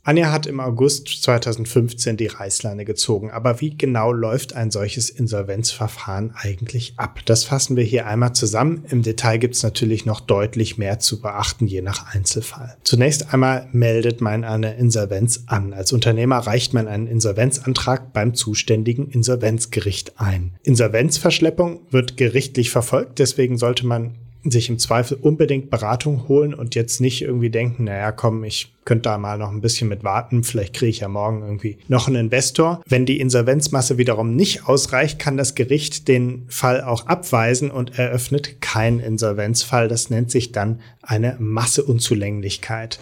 Anja 0.05 0.33
hat 0.33 0.47
im 0.47 0.59
August 0.59 1.07
2015 1.23 2.17
die 2.17 2.27
Reißleine 2.27 2.85
gezogen. 2.85 3.31
Aber 3.31 3.61
wie 3.61 3.77
genau 3.77 4.11
läuft 4.11 4.53
ein 4.53 4.73
solches 4.73 5.11
Insolvenzverfahren 5.11 6.33
eigentlich 6.35 6.95
ab? 6.97 7.21
Das 7.25 7.45
fassen 7.45 7.77
wir 7.77 7.85
hier 7.85 8.09
einmal 8.09 8.33
zusammen. 8.33 8.85
Im 8.91 9.03
Detail 9.03 9.39
gibt 9.39 9.55
es 9.55 9.63
natürlich 9.63 10.05
noch 10.05 10.19
deutlich 10.19 10.77
mehr 10.77 10.99
zu 10.99 11.21
beachten, 11.21 11.69
je 11.69 11.83
nach 11.83 12.13
Einzelfall. 12.13 12.77
Zunächst 12.83 13.33
einmal 13.33 13.69
meldet 13.71 14.21
man 14.21 14.43
eine 14.43 14.75
Insolvenz 14.75 15.45
an. 15.47 15.73
Als 15.73 15.93
Unternehmer 15.93 16.39
reicht 16.39 16.75
man 16.75 16.89
einen 16.89 17.07
Insolvenzantrag 17.07 18.13
beim 18.13 18.35
zuständigen 18.35 19.09
Insolvenzgericht 19.09 20.19
ein. 20.21 20.55
Insolvenzverschleppung 20.65 21.81
wird 21.93 22.17
gerichtlich 22.17 22.73
verfolgt, 22.73 23.21
deswegen 23.21 23.57
sollte 23.57 23.87
man 23.87 24.17
sich 24.45 24.69
im 24.69 24.79
Zweifel 24.79 25.19
unbedingt 25.21 25.71
Beratung 25.71 26.29
holen 26.29 26.55
und 26.55 26.75
jetzt 26.75 27.01
nicht 27.01 27.23
irgendwie 27.23 27.51
denken, 27.51 27.85
naja, 27.85 28.11
komm, 28.11 28.45
ich 28.45 28.73
könnte 28.85 29.03
da 29.03 29.19
mal 29.19 29.39
noch 29.39 29.51
ein 29.51 29.61
bisschen 29.61 29.89
mit 29.89 30.03
warten, 30.03 30.43
vielleicht 30.43 30.75
kriege 30.75 30.91
ich 30.91 31.01
ja 31.01 31.09
morgen 31.09 31.43
irgendwie 31.43 31.79
noch 31.87 32.09
einen 32.09 32.17
Investor. 32.17 32.83
Wenn 32.87 33.07
die 33.07 33.21
Insolvenzmasse 33.21 33.99
wiederum 33.99 34.35
nicht 34.35 34.67
ausreicht, 34.67 35.19
kann 35.19 35.37
das 35.37 35.55
Gericht 35.55 36.09
den 36.09 36.45
Fall 36.49 36.83
auch 36.83 37.07
abweisen 37.07 37.71
und 37.71 37.99
eröffnet 37.99 38.61
keinen 38.61 38.99
Insolvenzfall. 38.99 39.87
Das 39.87 40.11
nennt 40.11 40.31
sich 40.31 40.51
dann 40.51 40.81
eine 41.03 41.37
Masseunzulänglichkeit. 41.39 42.99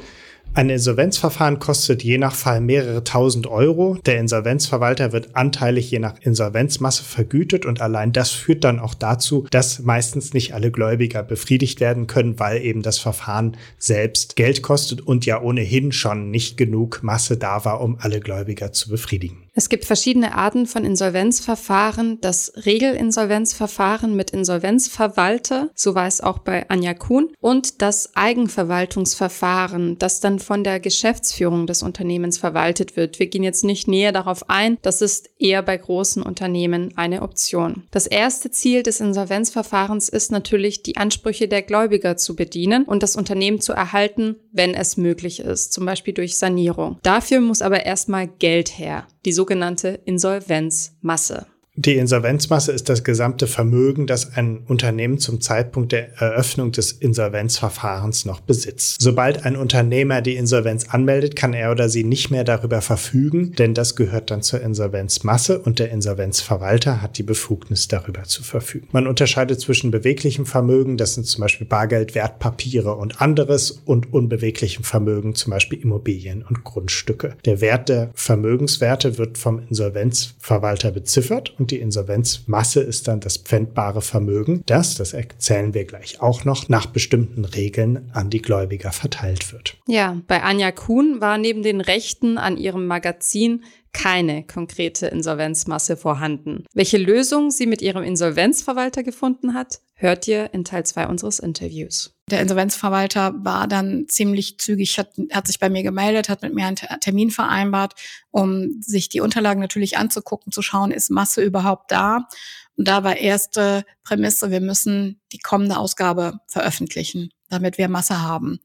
Ein 0.52 0.68
Insolvenzverfahren 0.68 1.60
kostet 1.60 2.02
je 2.02 2.18
nach 2.18 2.34
Fall 2.34 2.60
mehrere 2.60 3.04
tausend 3.04 3.46
Euro. 3.46 3.98
Der 4.04 4.18
Insolvenzverwalter 4.18 5.12
wird 5.12 5.36
anteilig 5.36 5.88
je 5.92 6.00
nach 6.00 6.18
Insolvenzmasse 6.20 7.04
vergütet 7.04 7.64
und 7.64 7.80
allein 7.80 8.12
das 8.12 8.32
führt 8.32 8.64
dann 8.64 8.80
auch 8.80 8.94
dazu, 8.94 9.46
dass 9.52 9.78
meistens 9.78 10.34
nicht 10.34 10.52
alle 10.52 10.72
Gläubiger 10.72 11.22
befriedigt 11.22 11.78
werden 11.78 12.08
können, 12.08 12.40
weil 12.40 12.62
eben 12.62 12.82
das 12.82 12.98
Verfahren 12.98 13.56
selbst 13.78 14.34
Geld 14.34 14.60
kostet 14.62 15.00
und 15.00 15.24
ja 15.24 15.40
ohnehin 15.40 15.92
schon 15.92 16.32
nicht 16.32 16.56
genug 16.56 17.04
Masse 17.04 17.36
da 17.36 17.64
war, 17.64 17.80
um 17.80 17.98
alle 18.00 18.18
Gläubiger 18.18 18.72
zu 18.72 18.90
befriedigen. 18.90 19.49
Es 19.60 19.68
gibt 19.68 19.84
verschiedene 19.84 20.34
Arten 20.36 20.64
von 20.64 20.86
Insolvenzverfahren. 20.86 22.18
Das 22.22 22.50
Regelinsolvenzverfahren 22.64 24.16
mit 24.16 24.30
Insolvenzverwalter, 24.30 25.68
so 25.74 25.94
war 25.94 26.06
es 26.06 26.22
auch 26.22 26.38
bei 26.38 26.64
Anja 26.70 26.94
Kuhn, 26.94 27.28
und 27.40 27.82
das 27.82 28.16
Eigenverwaltungsverfahren, 28.16 29.98
das 29.98 30.20
dann 30.20 30.38
von 30.38 30.64
der 30.64 30.80
Geschäftsführung 30.80 31.66
des 31.66 31.82
Unternehmens 31.82 32.38
verwaltet 32.38 32.96
wird. 32.96 33.18
Wir 33.18 33.26
gehen 33.26 33.42
jetzt 33.42 33.62
nicht 33.62 33.86
näher 33.86 34.12
darauf 34.12 34.48
ein. 34.48 34.78
Das 34.80 35.02
ist 35.02 35.28
eher 35.38 35.62
bei 35.62 35.76
großen 35.76 36.22
Unternehmen 36.22 36.96
eine 36.96 37.20
Option. 37.20 37.82
Das 37.90 38.06
erste 38.06 38.50
Ziel 38.50 38.82
des 38.82 39.00
Insolvenzverfahrens 39.00 40.08
ist 40.08 40.32
natürlich, 40.32 40.82
die 40.82 40.96
Ansprüche 40.96 41.48
der 41.48 41.60
Gläubiger 41.60 42.16
zu 42.16 42.34
bedienen 42.34 42.84
und 42.84 43.02
das 43.02 43.14
Unternehmen 43.14 43.60
zu 43.60 43.74
erhalten, 43.74 44.36
wenn 44.52 44.72
es 44.72 44.96
möglich 44.96 45.40
ist, 45.40 45.74
zum 45.74 45.84
Beispiel 45.84 46.14
durch 46.14 46.38
Sanierung. 46.38 46.98
Dafür 47.02 47.40
muss 47.40 47.60
aber 47.60 47.84
erstmal 47.84 48.26
Geld 48.26 48.78
her. 48.78 49.06
Die 49.26 49.32
sogenannte 49.50 50.00
Insolvenzmasse. 50.04 51.49
Die 51.76 51.94
Insolvenzmasse 51.94 52.72
ist 52.72 52.88
das 52.88 53.04
gesamte 53.04 53.46
Vermögen, 53.46 54.08
das 54.08 54.36
ein 54.36 54.64
Unternehmen 54.66 55.18
zum 55.18 55.40
Zeitpunkt 55.40 55.92
der 55.92 56.20
Eröffnung 56.20 56.72
des 56.72 56.90
Insolvenzverfahrens 56.90 58.24
noch 58.24 58.40
besitzt. 58.40 59.00
Sobald 59.00 59.46
ein 59.46 59.54
Unternehmer 59.54 60.20
die 60.20 60.34
Insolvenz 60.34 60.88
anmeldet, 60.88 61.36
kann 61.36 61.54
er 61.54 61.70
oder 61.70 61.88
sie 61.88 62.02
nicht 62.02 62.30
mehr 62.30 62.42
darüber 62.42 62.82
verfügen, 62.82 63.52
denn 63.52 63.72
das 63.72 63.94
gehört 63.94 64.32
dann 64.32 64.42
zur 64.42 64.60
Insolvenzmasse 64.60 65.60
und 65.60 65.78
der 65.78 65.92
Insolvenzverwalter 65.92 67.00
hat 67.00 67.18
die 67.18 67.22
Befugnis 67.22 67.86
darüber 67.86 68.24
zu 68.24 68.42
verfügen. 68.42 68.88
Man 68.90 69.06
unterscheidet 69.06 69.60
zwischen 69.60 69.92
beweglichem 69.92 70.46
Vermögen, 70.46 70.96
das 70.96 71.14
sind 71.14 71.26
zum 71.26 71.42
Beispiel 71.42 71.68
Bargeld, 71.68 72.16
Wertpapiere 72.16 72.96
und 72.96 73.20
anderes, 73.20 73.70
und 73.84 74.12
unbeweglichem 74.12 74.82
Vermögen, 74.82 75.36
zum 75.36 75.52
Beispiel 75.52 75.80
Immobilien 75.80 76.44
und 76.46 76.64
Grundstücke. 76.64 77.36
Der 77.44 77.60
Wert 77.60 77.88
der 77.88 78.10
Vermögenswerte 78.14 79.18
wird 79.18 79.38
vom 79.38 79.60
Insolvenzverwalter 79.68 80.90
beziffert 80.90 81.54
und 81.60 81.70
die 81.70 81.78
Insolvenzmasse 81.78 82.80
ist 82.80 83.06
dann 83.06 83.20
das 83.20 83.36
pfändbare 83.36 84.02
Vermögen, 84.02 84.62
das, 84.66 84.94
das 84.96 85.12
erzählen 85.12 85.74
wir 85.74 85.84
gleich 85.84 86.20
auch 86.20 86.44
noch, 86.44 86.68
nach 86.68 86.86
bestimmten 86.86 87.44
Regeln 87.44 88.10
an 88.12 88.30
die 88.30 88.42
Gläubiger 88.42 88.92
verteilt 88.92 89.52
wird. 89.52 89.76
Ja, 89.86 90.20
bei 90.26 90.42
Anja 90.42 90.72
Kuhn 90.72 91.20
war 91.20 91.38
neben 91.38 91.62
den 91.62 91.80
Rechten 91.80 92.38
an 92.38 92.56
ihrem 92.56 92.86
Magazin 92.86 93.62
keine 93.92 94.44
konkrete 94.44 95.08
Insolvenzmasse 95.08 95.96
vorhanden. 95.96 96.64
Welche 96.72 96.98
Lösung 96.98 97.50
sie 97.50 97.66
mit 97.66 97.82
ihrem 97.82 98.04
Insolvenzverwalter 98.04 99.02
gefunden 99.02 99.54
hat, 99.54 99.80
hört 99.94 100.26
ihr 100.28 100.54
in 100.54 100.64
Teil 100.64 100.86
2 100.86 101.08
unseres 101.08 101.40
Interviews. 101.40 102.16
Der 102.30 102.40
Insolvenzverwalter 102.40 103.34
war 103.44 103.66
dann 103.66 104.06
ziemlich 104.08 104.58
zügig, 104.58 104.98
hat, 104.98 105.12
hat 105.32 105.46
sich 105.46 105.58
bei 105.58 105.68
mir 105.68 105.82
gemeldet, 105.82 106.28
hat 106.28 106.42
mit 106.42 106.54
mir 106.54 106.66
einen 106.66 106.76
Termin 107.00 107.30
vereinbart, 107.30 107.94
um 108.30 108.80
sich 108.80 109.08
die 109.08 109.20
Unterlagen 109.20 109.60
natürlich 109.60 109.98
anzugucken, 109.98 110.52
zu 110.52 110.62
schauen, 110.62 110.90
ist 110.90 111.10
Masse 111.10 111.42
überhaupt 111.42 111.90
da? 111.90 112.28
Und 112.76 112.88
da 112.88 113.04
war 113.04 113.16
erste 113.16 113.84
Prämisse, 114.04 114.50
wir 114.50 114.60
müssen 114.60 115.20
die 115.32 115.38
kommende 115.38 115.76
Ausgabe 115.76 116.40
veröffentlichen, 116.46 117.30
damit 117.48 117.76
wir 117.78 117.88
Masse 117.88 118.22
haben. 118.22 118.60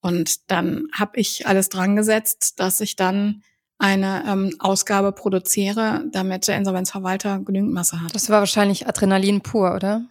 Und 0.00 0.50
dann 0.50 0.88
habe 0.92 1.20
ich 1.20 1.46
alles 1.46 1.68
dran 1.68 1.96
gesetzt, 1.96 2.58
dass 2.58 2.80
ich 2.80 2.96
dann 2.96 3.42
eine 3.78 4.24
ähm, 4.26 4.56
Ausgabe 4.58 5.12
produziere, 5.12 6.04
damit 6.10 6.48
der 6.48 6.56
Insolvenzverwalter 6.56 7.40
genügend 7.40 7.72
Masse 7.72 8.00
hat. 8.00 8.14
Das 8.14 8.30
war 8.30 8.40
wahrscheinlich 8.40 8.88
Adrenalin 8.88 9.42
pur, 9.42 9.74
oder? 9.74 10.06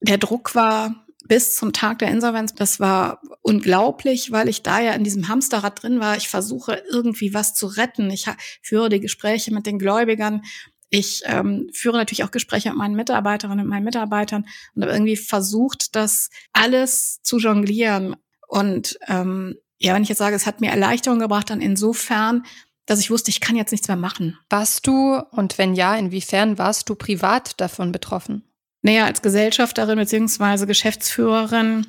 Der 0.00 0.18
Druck 0.18 0.54
war 0.54 0.94
bis 1.28 1.56
zum 1.56 1.72
Tag 1.72 1.98
der 2.00 2.08
Insolvenz, 2.08 2.54
das 2.54 2.80
war 2.80 3.20
unglaublich, 3.42 4.32
weil 4.32 4.48
ich 4.48 4.62
da 4.62 4.80
ja 4.80 4.92
in 4.92 5.04
diesem 5.04 5.28
Hamsterrad 5.28 5.82
drin 5.82 6.00
war. 6.00 6.16
Ich 6.16 6.28
versuche 6.28 6.82
irgendwie 6.90 7.34
was 7.34 7.54
zu 7.54 7.66
retten. 7.66 8.10
Ich 8.10 8.26
führe 8.62 8.88
die 8.88 9.00
Gespräche 9.00 9.52
mit 9.52 9.66
den 9.66 9.78
Gläubigern. 9.78 10.42
Ich 10.90 11.22
ähm, 11.24 11.70
führe 11.72 11.96
natürlich 11.96 12.22
auch 12.24 12.30
Gespräche 12.30 12.68
mit 12.68 12.78
meinen 12.78 12.96
Mitarbeiterinnen 12.96 13.64
und 13.64 13.70
meinen 13.70 13.84
Mitarbeitern 13.84 14.46
und 14.74 14.82
habe 14.82 14.92
irgendwie 14.92 15.16
versucht, 15.16 15.96
das 15.96 16.28
alles 16.52 17.20
zu 17.22 17.38
jonglieren. 17.38 18.16
Und 18.46 18.98
ähm, 19.08 19.56
ja, 19.78 19.94
wenn 19.94 20.02
ich 20.02 20.10
jetzt 20.10 20.18
sage, 20.18 20.36
es 20.36 20.44
hat 20.44 20.60
mir 20.60 20.70
Erleichterung 20.70 21.18
gebracht, 21.18 21.48
dann 21.48 21.62
insofern, 21.62 22.44
dass 22.84 23.00
ich 23.00 23.10
wusste, 23.10 23.30
ich 23.30 23.40
kann 23.40 23.56
jetzt 23.56 23.72
nichts 23.72 23.88
mehr 23.88 23.96
machen. 23.96 24.38
Warst 24.50 24.86
du, 24.86 25.18
und 25.30 25.56
wenn 25.56 25.74
ja, 25.74 25.96
inwiefern 25.96 26.58
warst 26.58 26.90
du 26.90 26.94
privat 26.94 27.58
davon 27.60 27.90
betroffen? 27.90 28.44
Naja, 28.82 29.06
als 29.06 29.22
Gesellschafterin 29.22 29.96
beziehungsweise 29.96 30.66
Geschäftsführerin 30.66 31.86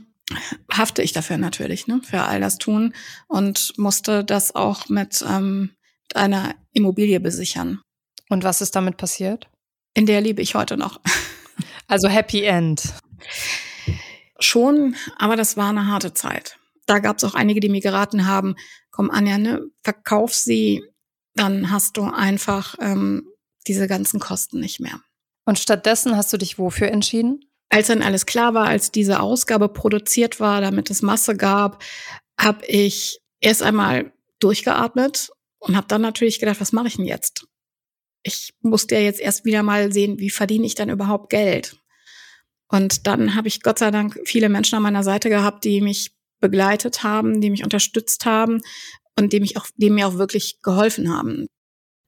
hafte 0.72 1.02
ich 1.02 1.12
dafür 1.12 1.38
natürlich, 1.38 1.88
ne, 1.88 2.02
für 2.04 2.24
all 2.24 2.40
das 2.40 2.58
tun 2.58 2.94
und 3.28 3.74
musste 3.78 4.24
das 4.24 4.56
auch 4.56 4.90
mit, 4.90 5.24
ähm, 5.28 5.72
mit 6.04 6.16
einer 6.16 6.56
Immobilie 6.72 7.20
besichern. 7.20 7.82
Und 8.30 8.44
was 8.44 8.62
ist 8.62 8.76
damit 8.76 8.98
passiert? 8.98 9.50
In 9.94 10.06
der 10.06 10.22
liebe 10.22 10.42
ich 10.42 10.56
heute 10.56 10.78
noch. 10.78 11.02
Also 11.86 12.08
Happy 12.08 12.44
End. 12.44 12.82
Schon, 14.40 14.96
aber 15.18 15.36
das 15.36 15.58
war 15.58 15.70
eine 15.70 15.88
harte 15.88 16.14
Zeit. 16.14 16.58
Da 16.88 17.00
gab 17.00 17.18
es 17.18 17.24
auch 17.26 17.36
einige, 17.36 17.60
die 17.60 17.70
mir 17.70 17.82
geraten 17.82 18.26
haben, 18.26 18.56
komm 18.90 19.12
Anja, 19.12 19.38
ne, 19.38 19.62
verkauf 19.84 20.34
sie, 20.34 20.82
dann 21.36 21.70
hast 21.72 21.98
du 21.98 22.04
einfach 22.04 22.76
ähm, 22.80 23.28
diese 23.68 23.88
ganzen 23.88 24.20
Kosten 24.20 24.60
nicht 24.62 24.80
mehr. 24.80 25.02
Und 25.46 25.60
stattdessen 25.60 26.16
hast 26.16 26.32
du 26.32 26.38
dich 26.38 26.58
wofür 26.58 26.88
entschieden? 26.88 27.42
Als 27.70 27.88
dann 27.88 28.02
alles 28.02 28.26
klar 28.26 28.54
war, 28.54 28.68
als 28.68 28.92
diese 28.92 29.20
Ausgabe 29.20 29.68
produziert 29.68 30.40
war, 30.40 30.62
damit 30.62 30.90
es 30.90 31.02
Masse 31.02 31.36
gab, 31.36 31.84
habe 32.40 32.66
ich 32.66 33.20
erst 33.42 33.64
einmal 33.64 34.14
durchgeatmet 34.40 35.32
und 35.60 35.76
habe 35.76 35.88
dann 35.88 36.02
natürlich 36.02 36.40
gedacht, 36.40 36.62
was 36.62 36.72
mache 36.72 36.88
ich 36.88 36.98
denn 36.98 37.06
jetzt? 37.06 37.46
Ich 38.24 38.54
musste 38.62 38.96
ja 38.96 39.02
jetzt 39.02 39.20
erst 39.20 39.44
wieder 39.44 39.64
mal 39.64 39.92
sehen, 39.92 40.20
wie 40.20 40.30
verdiene 40.30 40.66
ich 40.66 40.76
dann 40.76 40.90
überhaupt 40.90 41.30
Geld? 41.30 41.78
Und 42.70 43.06
dann 43.08 43.36
habe 43.36 43.48
ich 43.48 43.62
Gott 43.62 43.80
sei 43.80 43.92
Dank 43.92 44.20
viele 44.26 44.50
Menschen 44.50 44.76
an 44.76 44.84
meiner 44.84 45.04
Seite 45.04 45.30
gehabt, 45.30 45.64
die 45.64 45.82
mich 45.82 46.12
begleitet 46.40 47.04
haben, 47.04 47.40
die 47.40 47.50
mich 47.50 47.64
unterstützt 47.64 48.26
haben 48.26 48.62
und 49.18 49.32
die, 49.34 49.40
mich 49.40 49.58
auch, 49.58 49.68
die 49.76 49.90
mir 49.90 50.08
auch 50.08 50.16
wirklich 50.16 50.60
geholfen 50.62 51.14
haben. 51.16 51.48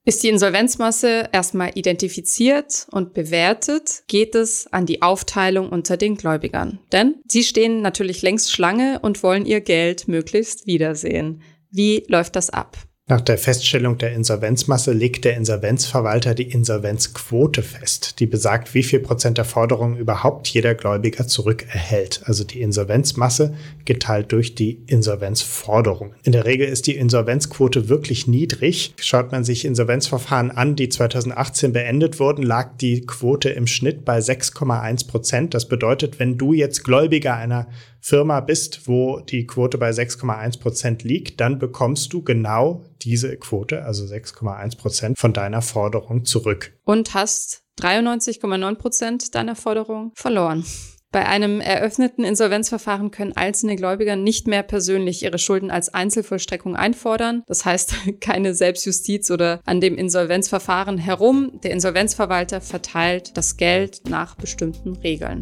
Ist 0.08 0.22
die 0.22 0.28
Insolvenzmasse 0.28 1.30
erstmal 1.32 1.72
identifiziert 1.74 2.86
und 2.92 3.12
bewertet, 3.12 4.04
geht 4.06 4.36
es 4.36 4.72
an 4.72 4.86
die 4.86 5.02
Aufteilung 5.02 5.68
unter 5.68 5.96
den 5.96 6.16
Gläubigern. 6.16 6.78
Denn 6.92 7.16
sie 7.26 7.42
stehen 7.42 7.82
natürlich 7.82 8.22
längst 8.22 8.52
Schlange 8.52 9.00
und 9.02 9.24
wollen 9.24 9.44
ihr 9.44 9.60
Geld 9.60 10.06
möglichst 10.06 10.68
wiedersehen. 10.68 11.42
Wie 11.72 12.04
läuft 12.06 12.36
das 12.36 12.50
ab? 12.50 12.76
Nach 13.08 13.20
der 13.20 13.38
Feststellung 13.38 13.98
der 13.98 14.14
Insolvenzmasse 14.14 14.92
legt 14.92 15.24
der 15.24 15.36
Insolvenzverwalter 15.36 16.34
die 16.34 16.50
Insolvenzquote 16.50 17.62
fest, 17.62 18.18
die 18.18 18.26
besagt, 18.26 18.74
wie 18.74 18.82
viel 18.82 18.98
Prozent 18.98 19.38
der 19.38 19.44
Forderungen 19.44 19.96
überhaupt 19.96 20.48
jeder 20.48 20.74
Gläubiger 20.74 21.28
zurückerhält. 21.28 22.22
Also 22.24 22.42
die 22.42 22.60
Insolvenzmasse 22.60 23.54
geteilt 23.84 24.32
durch 24.32 24.56
die 24.56 24.82
Insolvenzforderungen. 24.88 26.16
In 26.24 26.32
der 26.32 26.46
Regel 26.46 26.66
ist 26.66 26.88
die 26.88 26.96
Insolvenzquote 26.96 27.88
wirklich 27.88 28.26
niedrig. 28.26 28.92
Schaut 29.00 29.30
man 29.30 29.44
sich 29.44 29.64
Insolvenzverfahren 29.64 30.50
an, 30.50 30.74
die 30.74 30.88
2018 30.88 31.72
beendet 31.72 32.18
wurden, 32.18 32.42
lag 32.42 32.76
die 32.78 33.02
Quote 33.02 33.50
im 33.50 33.68
Schnitt 33.68 34.04
bei 34.04 34.18
6,1 34.18 35.06
Prozent. 35.06 35.54
Das 35.54 35.68
bedeutet, 35.68 36.18
wenn 36.18 36.38
du 36.38 36.52
jetzt 36.54 36.82
Gläubiger 36.82 37.36
einer 37.36 37.68
Firma 38.06 38.38
bist, 38.38 38.86
wo 38.86 39.18
die 39.18 39.48
Quote 39.48 39.78
bei 39.78 39.90
6,1 39.90 40.60
Prozent 40.60 41.02
liegt, 41.02 41.40
dann 41.40 41.58
bekommst 41.58 42.12
du 42.12 42.22
genau 42.22 42.84
diese 43.02 43.36
Quote, 43.36 43.82
also 43.82 44.04
6,1 44.04 44.78
Prozent 44.78 45.18
von 45.18 45.32
deiner 45.32 45.60
Forderung 45.60 46.24
zurück. 46.24 46.72
Und 46.84 47.14
hast 47.14 47.64
93,9 47.80 48.76
Prozent 48.76 49.34
deiner 49.34 49.56
Forderung 49.56 50.12
verloren. 50.14 50.64
Bei 51.10 51.26
einem 51.26 51.60
eröffneten 51.60 52.22
Insolvenzverfahren 52.22 53.10
können 53.10 53.32
einzelne 53.34 53.74
Gläubiger 53.74 54.14
nicht 54.14 54.46
mehr 54.46 54.62
persönlich 54.62 55.24
ihre 55.24 55.38
Schulden 55.38 55.72
als 55.72 55.92
Einzelvollstreckung 55.92 56.76
einfordern. 56.76 57.42
Das 57.48 57.64
heißt, 57.64 57.94
keine 58.20 58.54
Selbstjustiz 58.54 59.32
oder 59.32 59.60
an 59.64 59.80
dem 59.80 59.98
Insolvenzverfahren 59.98 60.98
herum. 60.98 61.58
Der 61.64 61.72
Insolvenzverwalter 61.72 62.60
verteilt 62.60 63.36
das 63.36 63.56
Geld 63.56 64.08
nach 64.08 64.36
bestimmten 64.36 64.94
Regeln. 64.94 65.40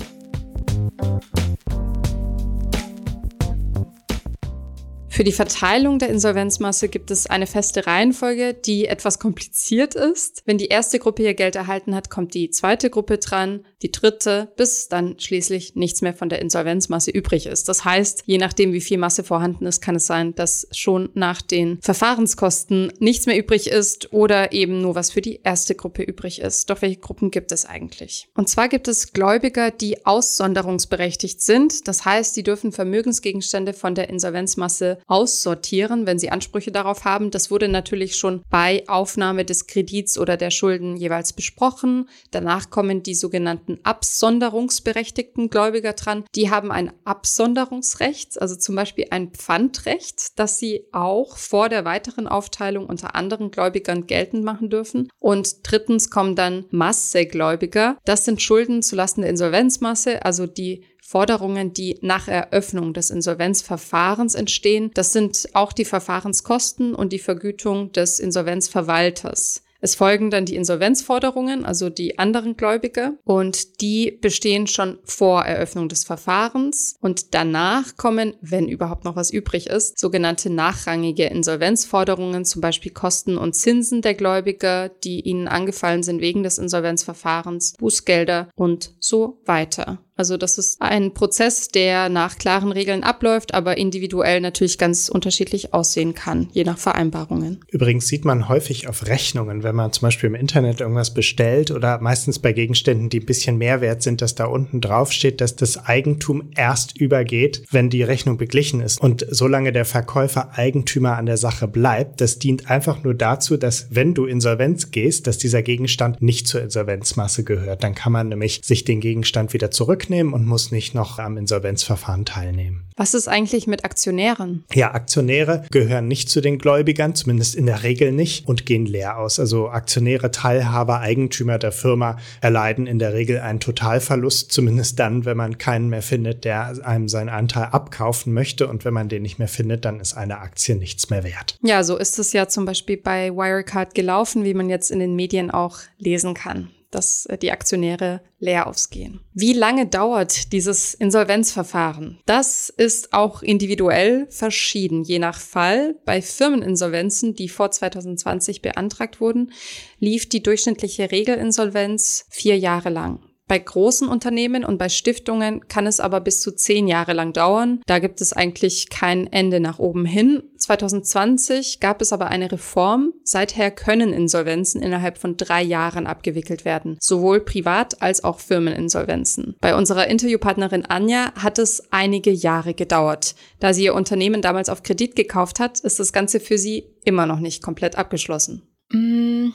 Für 5.14 5.22
die 5.22 5.30
Verteilung 5.30 6.00
der 6.00 6.08
Insolvenzmasse 6.08 6.88
gibt 6.88 7.12
es 7.12 7.28
eine 7.28 7.46
feste 7.46 7.86
Reihenfolge, 7.86 8.52
die 8.52 8.86
etwas 8.86 9.20
kompliziert 9.20 9.94
ist. 9.94 10.42
Wenn 10.44 10.58
die 10.58 10.66
erste 10.66 10.98
Gruppe 10.98 11.22
ihr 11.22 11.34
Geld 11.34 11.54
erhalten 11.54 11.94
hat, 11.94 12.10
kommt 12.10 12.34
die 12.34 12.50
zweite 12.50 12.90
Gruppe 12.90 13.18
dran, 13.18 13.64
die 13.82 13.92
dritte, 13.92 14.52
bis 14.56 14.88
dann 14.88 15.20
schließlich 15.20 15.76
nichts 15.76 16.02
mehr 16.02 16.14
von 16.14 16.30
der 16.30 16.40
Insolvenzmasse 16.40 17.12
übrig 17.12 17.46
ist. 17.46 17.68
Das 17.68 17.84
heißt, 17.84 18.24
je 18.26 18.38
nachdem, 18.38 18.72
wie 18.72 18.80
viel 18.80 18.98
Masse 18.98 19.22
vorhanden 19.22 19.66
ist, 19.66 19.80
kann 19.80 19.94
es 19.94 20.06
sein, 20.06 20.34
dass 20.34 20.66
schon 20.72 21.10
nach 21.14 21.42
den 21.42 21.78
Verfahrenskosten 21.80 22.92
nichts 22.98 23.26
mehr 23.26 23.38
übrig 23.38 23.68
ist 23.68 24.12
oder 24.12 24.50
eben 24.50 24.80
nur 24.80 24.96
was 24.96 25.12
für 25.12 25.20
die 25.20 25.42
erste 25.44 25.76
Gruppe 25.76 26.02
übrig 26.02 26.40
ist. 26.40 26.70
Doch 26.70 26.82
welche 26.82 26.98
Gruppen 26.98 27.30
gibt 27.30 27.52
es 27.52 27.66
eigentlich? 27.66 28.26
Und 28.34 28.48
zwar 28.48 28.68
gibt 28.68 28.88
es 28.88 29.12
Gläubiger, 29.12 29.70
die 29.70 30.04
aussonderungsberechtigt 30.04 31.40
sind. 31.40 31.86
Das 31.86 32.04
heißt, 32.04 32.34
sie 32.34 32.42
dürfen 32.42 32.72
Vermögensgegenstände 32.72 33.74
von 33.74 33.94
der 33.94 34.08
Insolvenzmasse 34.08 34.98
aussortieren, 35.06 36.06
wenn 36.06 36.18
sie 36.18 36.30
Ansprüche 36.30 36.72
darauf 36.72 37.04
haben. 37.04 37.30
Das 37.30 37.50
wurde 37.50 37.68
natürlich 37.68 38.16
schon 38.16 38.42
bei 38.50 38.84
Aufnahme 38.88 39.44
des 39.44 39.66
Kredits 39.66 40.18
oder 40.18 40.36
der 40.36 40.50
Schulden 40.50 40.96
jeweils 40.96 41.32
besprochen. 41.32 42.08
Danach 42.30 42.70
kommen 42.70 43.02
die 43.02 43.14
sogenannten 43.14 43.78
absonderungsberechtigten 43.82 45.50
Gläubiger 45.50 45.92
dran. 45.92 46.24
Die 46.34 46.50
haben 46.50 46.70
ein 46.70 46.92
Absonderungsrecht, 47.04 48.40
also 48.40 48.56
zum 48.56 48.74
Beispiel 48.76 49.06
ein 49.10 49.30
Pfandrecht, 49.30 50.38
das 50.38 50.58
sie 50.58 50.86
auch 50.92 51.36
vor 51.36 51.68
der 51.68 51.84
weiteren 51.84 52.26
Aufteilung 52.26 52.86
unter 52.86 53.14
anderen 53.14 53.50
Gläubigern 53.50 54.06
geltend 54.06 54.44
machen 54.44 54.70
dürfen. 54.70 55.08
Und 55.18 55.70
drittens 55.70 56.10
kommen 56.10 56.36
dann 56.36 56.66
Massegläubiger. 56.70 57.98
Das 58.04 58.24
sind 58.24 58.40
Schulden 58.40 58.82
zulasten 58.82 59.22
der 59.22 59.30
Insolvenzmasse, 59.30 60.24
also 60.24 60.46
die 60.46 60.84
Forderungen, 61.06 61.74
die 61.74 61.98
nach 62.00 62.28
Eröffnung 62.28 62.94
des 62.94 63.10
Insolvenzverfahrens 63.10 64.34
entstehen. 64.34 64.90
Das 64.94 65.12
sind 65.12 65.50
auch 65.52 65.74
die 65.74 65.84
Verfahrenskosten 65.84 66.94
und 66.94 67.12
die 67.12 67.18
Vergütung 67.18 67.92
des 67.92 68.18
Insolvenzverwalters. 68.18 69.62
Es 69.84 69.96
folgen 69.96 70.30
dann 70.30 70.46
die 70.46 70.56
Insolvenzforderungen, 70.56 71.66
also 71.66 71.90
die 71.90 72.18
anderen 72.18 72.56
Gläubiger, 72.56 73.18
und 73.24 73.82
die 73.82 74.12
bestehen 74.12 74.66
schon 74.66 74.98
vor 75.04 75.42
Eröffnung 75.44 75.90
des 75.90 76.04
Verfahrens. 76.04 76.96
Und 77.02 77.34
danach 77.34 77.98
kommen, 77.98 78.32
wenn 78.40 78.66
überhaupt 78.66 79.04
noch 79.04 79.14
was 79.14 79.30
übrig 79.30 79.66
ist, 79.66 79.98
sogenannte 79.98 80.48
nachrangige 80.48 81.26
Insolvenzforderungen, 81.26 82.46
zum 82.46 82.62
Beispiel 82.62 82.92
Kosten 82.92 83.36
und 83.36 83.54
Zinsen 83.54 84.00
der 84.00 84.14
Gläubiger, 84.14 84.88
die 84.88 85.20
ihnen 85.20 85.48
angefallen 85.48 86.02
sind 86.02 86.22
wegen 86.22 86.42
des 86.42 86.56
Insolvenzverfahrens, 86.56 87.74
Bußgelder 87.76 88.48
und 88.56 88.94
so 89.00 89.42
weiter. 89.44 89.98
Also 90.16 90.36
das 90.36 90.58
ist 90.58 90.80
ein 90.80 91.12
Prozess, 91.12 91.68
der 91.68 92.08
nach 92.08 92.38
klaren 92.38 92.70
Regeln 92.70 93.02
abläuft, 93.02 93.52
aber 93.52 93.76
individuell 93.78 94.40
natürlich 94.40 94.78
ganz 94.78 95.08
unterschiedlich 95.08 95.74
aussehen 95.74 96.14
kann, 96.14 96.48
je 96.52 96.62
nach 96.62 96.78
Vereinbarungen. 96.78 97.60
Übrigens 97.68 98.06
sieht 98.06 98.24
man 98.24 98.48
häufig 98.48 98.88
auf 98.88 99.06
Rechnungen, 99.06 99.64
wenn 99.64 99.74
man 99.74 99.92
zum 99.92 100.06
Beispiel 100.06 100.28
im 100.28 100.36
Internet 100.36 100.80
irgendwas 100.80 101.14
bestellt 101.14 101.72
oder 101.72 102.00
meistens 102.00 102.38
bei 102.38 102.52
Gegenständen, 102.52 103.08
die 103.08 103.20
ein 103.20 103.26
bisschen 103.26 103.58
mehr 103.58 103.80
wert 103.80 104.02
sind, 104.02 104.22
dass 104.22 104.36
da 104.36 104.44
unten 104.44 104.80
drauf 104.80 105.10
steht, 105.10 105.40
dass 105.40 105.56
das 105.56 105.84
Eigentum 105.84 106.50
erst 106.54 106.96
übergeht, 106.96 107.64
wenn 107.72 107.90
die 107.90 108.04
Rechnung 108.04 108.36
beglichen 108.36 108.80
ist. 108.80 109.00
Und 109.00 109.26
solange 109.28 109.72
der 109.72 109.84
Verkäufer 109.84 110.56
Eigentümer 110.56 111.16
an 111.16 111.26
der 111.26 111.38
Sache 111.38 111.66
bleibt, 111.66 112.20
das 112.20 112.38
dient 112.38 112.70
einfach 112.70 113.02
nur 113.02 113.14
dazu, 113.14 113.56
dass 113.56 113.88
wenn 113.90 114.14
du 114.14 114.26
Insolvenz 114.26 114.92
gehst, 114.92 115.26
dass 115.26 115.38
dieser 115.38 115.62
Gegenstand 115.62 116.22
nicht 116.22 116.46
zur 116.46 116.62
Insolvenzmasse 116.62 117.42
gehört. 117.42 117.82
Dann 117.82 117.96
kann 117.96 118.12
man 118.12 118.28
nämlich 118.28 118.60
sich 118.62 118.84
den 118.84 119.00
Gegenstand 119.00 119.52
wieder 119.52 119.72
zurück 119.72 120.03
zurücknehmen 120.04 120.32
und 120.32 120.46
muss 120.46 120.70
nicht 120.70 120.94
noch 120.94 121.18
am 121.18 121.36
Insolvenzverfahren 121.36 122.24
teilnehmen. 122.24 122.84
Was 122.96 123.14
ist 123.14 123.26
eigentlich 123.26 123.66
mit 123.66 123.84
Aktionären? 123.84 124.64
Ja, 124.72 124.94
Aktionäre 124.94 125.64
gehören 125.70 126.06
nicht 126.06 126.28
zu 126.28 126.40
den 126.40 126.58
Gläubigern, 126.58 127.14
zumindest 127.14 127.56
in 127.56 127.66
der 127.66 127.82
Regel 127.82 128.12
nicht, 128.12 128.46
und 128.46 128.66
gehen 128.66 128.86
leer 128.86 129.18
aus. 129.18 129.40
Also 129.40 129.68
Aktionäre, 129.68 130.30
Teilhaber, 130.30 131.00
Eigentümer 131.00 131.58
der 131.58 131.72
Firma 131.72 132.18
erleiden 132.40 132.86
in 132.86 132.98
der 132.98 133.12
Regel 133.12 133.40
einen 133.40 133.58
Totalverlust, 133.58 134.52
zumindest 134.52 134.98
dann, 135.00 135.24
wenn 135.24 135.36
man 135.36 135.58
keinen 135.58 135.88
mehr 135.88 136.02
findet, 136.02 136.44
der 136.44 136.84
einem 136.84 137.08
seinen 137.08 137.30
Anteil 137.30 137.68
abkaufen 137.72 138.32
möchte. 138.32 138.68
Und 138.68 138.84
wenn 138.84 138.94
man 138.94 139.08
den 139.08 139.22
nicht 139.22 139.38
mehr 139.38 139.48
findet, 139.48 139.84
dann 139.84 139.98
ist 139.98 140.14
eine 140.14 140.38
Aktie 140.38 140.76
nichts 140.76 141.10
mehr 141.10 141.24
wert. 141.24 141.56
Ja, 141.62 141.82
so 141.82 141.96
ist 141.96 142.18
es 142.18 142.32
ja 142.32 142.46
zum 142.46 142.64
Beispiel 142.64 142.96
bei 142.96 143.30
Wirecard 143.30 143.94
gelaufen, 143.94 144.44
wie 144.44 144.54
man 144.54 144.68
jetzt 144.68 144.90
in 144.90 145.00
den 145.00 145.16
Medien 145.16 145.50
auch 145.50 145.78
lesen 145.98 146.34
kann 146.34 146.68
dass 146.94 147.26
äh, 147.26 147.38
die 147.38 147.52
Aktionäre 147.52 148.20
leer 148.38 148.66
ausgehen. 148.66 149.20
Wie 149.32 149.52
lange 149.52 149.86
dauert 149.86 150.52
dieses 150.52 150.94
Insolvenzverfahren? 150.94 152.20
Das 152.26 152.68
ist 152.68 153.12
auch 153.12 153.42
individuell 153.42 154.26
verschieden, 154.30 155.02
je 155.02 155.18
nach 155.18 155.40
Fall. 155.40 155.96
Bei 156.04 156.22
Firmeninsolvenzen, 156.22 157.34
die 157.34 157.48
vor 157.48 157.70
2020 157.70 158.62
beantragt 158.62 159.20
wurden, 159.20 159.52
lief 159.98 160.28
die 160.28 160.42
durchschnittliche 160.42 161.10
Regelinsolvenz 161.10 162.26
vier 162.30 162.58
Jahre 162.58 162.90
lang. 162.90 163.20
Bei 163.46 163.58
großen 163.58 164.08
Unternehmen 164.08 164.64
und 164.64 164.78
bei 164.78 164.88
Stiftungen 164.88 165.68
kann 165.68 165.86
es 165.86 166.00
aber 166.00 166.20
bis 166.20 166.40
zu 166.40 166.50
zehn 166.52 166.88
Jahre 166.88 167.12
lang 167.12 167.34
dauern. 167.34 167.82
Da 167.86 167.98
gibt 167.98 168.22
es 168.22 168.32
eigentlich 168.32 168.88
kein 168.88 169.30
Ende 169.30 169.60
nach 169.60 169.78
oben 169.78 170.06
hin. 170.06 170.42
2020 170.56 171.80
gab 171.80 172.00
es 172.00 172.14
aber 172.14 172.28
eine 172.28 172.50
Reform. 172.50 173.12
Seither 173.22 173.70
können 173.70 174.14
Insolvenzen 174.14 174.82
innerhalb 174.82 175.18
von 175.18 175.36
drei 175.36 175.62
Jahren 175.62 176.06
abgewickelt 176.06 176.64
werden. 176.64 176.96
Sowohl 177.00 177.40
Privat- 177.40 178.00
als 178.00 178.24
auch 178.24 178.40
Firmeninsolvenzen. 178.40 179.56
Bei 179.60 179.76
unserer 179.76 180.08
Interviewpartnerin 180.08 180.86
Anja 180.86 181.32
hat 181.34 181.58
es 181.58 181.92
einige 181.92 182.30
Jahre 182.30 182.72
gedauert. 182.72 183.34
Da 183.60 183.74
sie 183.74 183.84
ihr 183.84 183.94
Unternehmen 183.94 184.40
damals 184.40 184.70
auf 184.70 184.82
Kredit 184.82 185.16
gekauft 185.16 185.60
hat, 185.60 185.80
ist 185.80 186.00
das 186.00 186.14
Ganze 186.14 186.40
für 186.40 186.56
sie 186.56 186.84
immer 187.04 187.26
noch 187.26 187.40
nicht 187.40 187.62
komplett 187.62 187.96
abgeschlossen. 187.96 188.62
Mm, 188.90 189.50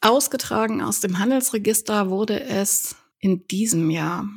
ausgetragen 0.00 0.80
aus 0.80 1.00
dem 1.00 1.18
Handelsregister 1.18 2.08
wurde 2.08 2.42
es 2.42 2.96
in 3.20 3.46
diesem 3.46 3.90
Jahr. 3.90 4.28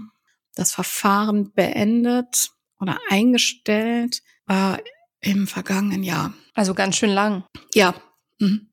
Das 0.55 0.71
Verfahren 0.71 1.51
beendet 1.53 2.51
oder 2.79 2.99
eingestellt 3.09 4.21
war 4.45 4.79
im 5.19 5.47
vergangenen 5.47 6.03
Jahr. 6.03 6.33
Also 6.53 6.73
ganz 6.73 6.97
schön 6.97 7.09
lang. 7.09 7.45
Ja. 7.73 7.95
Mhm. 8.39 8.69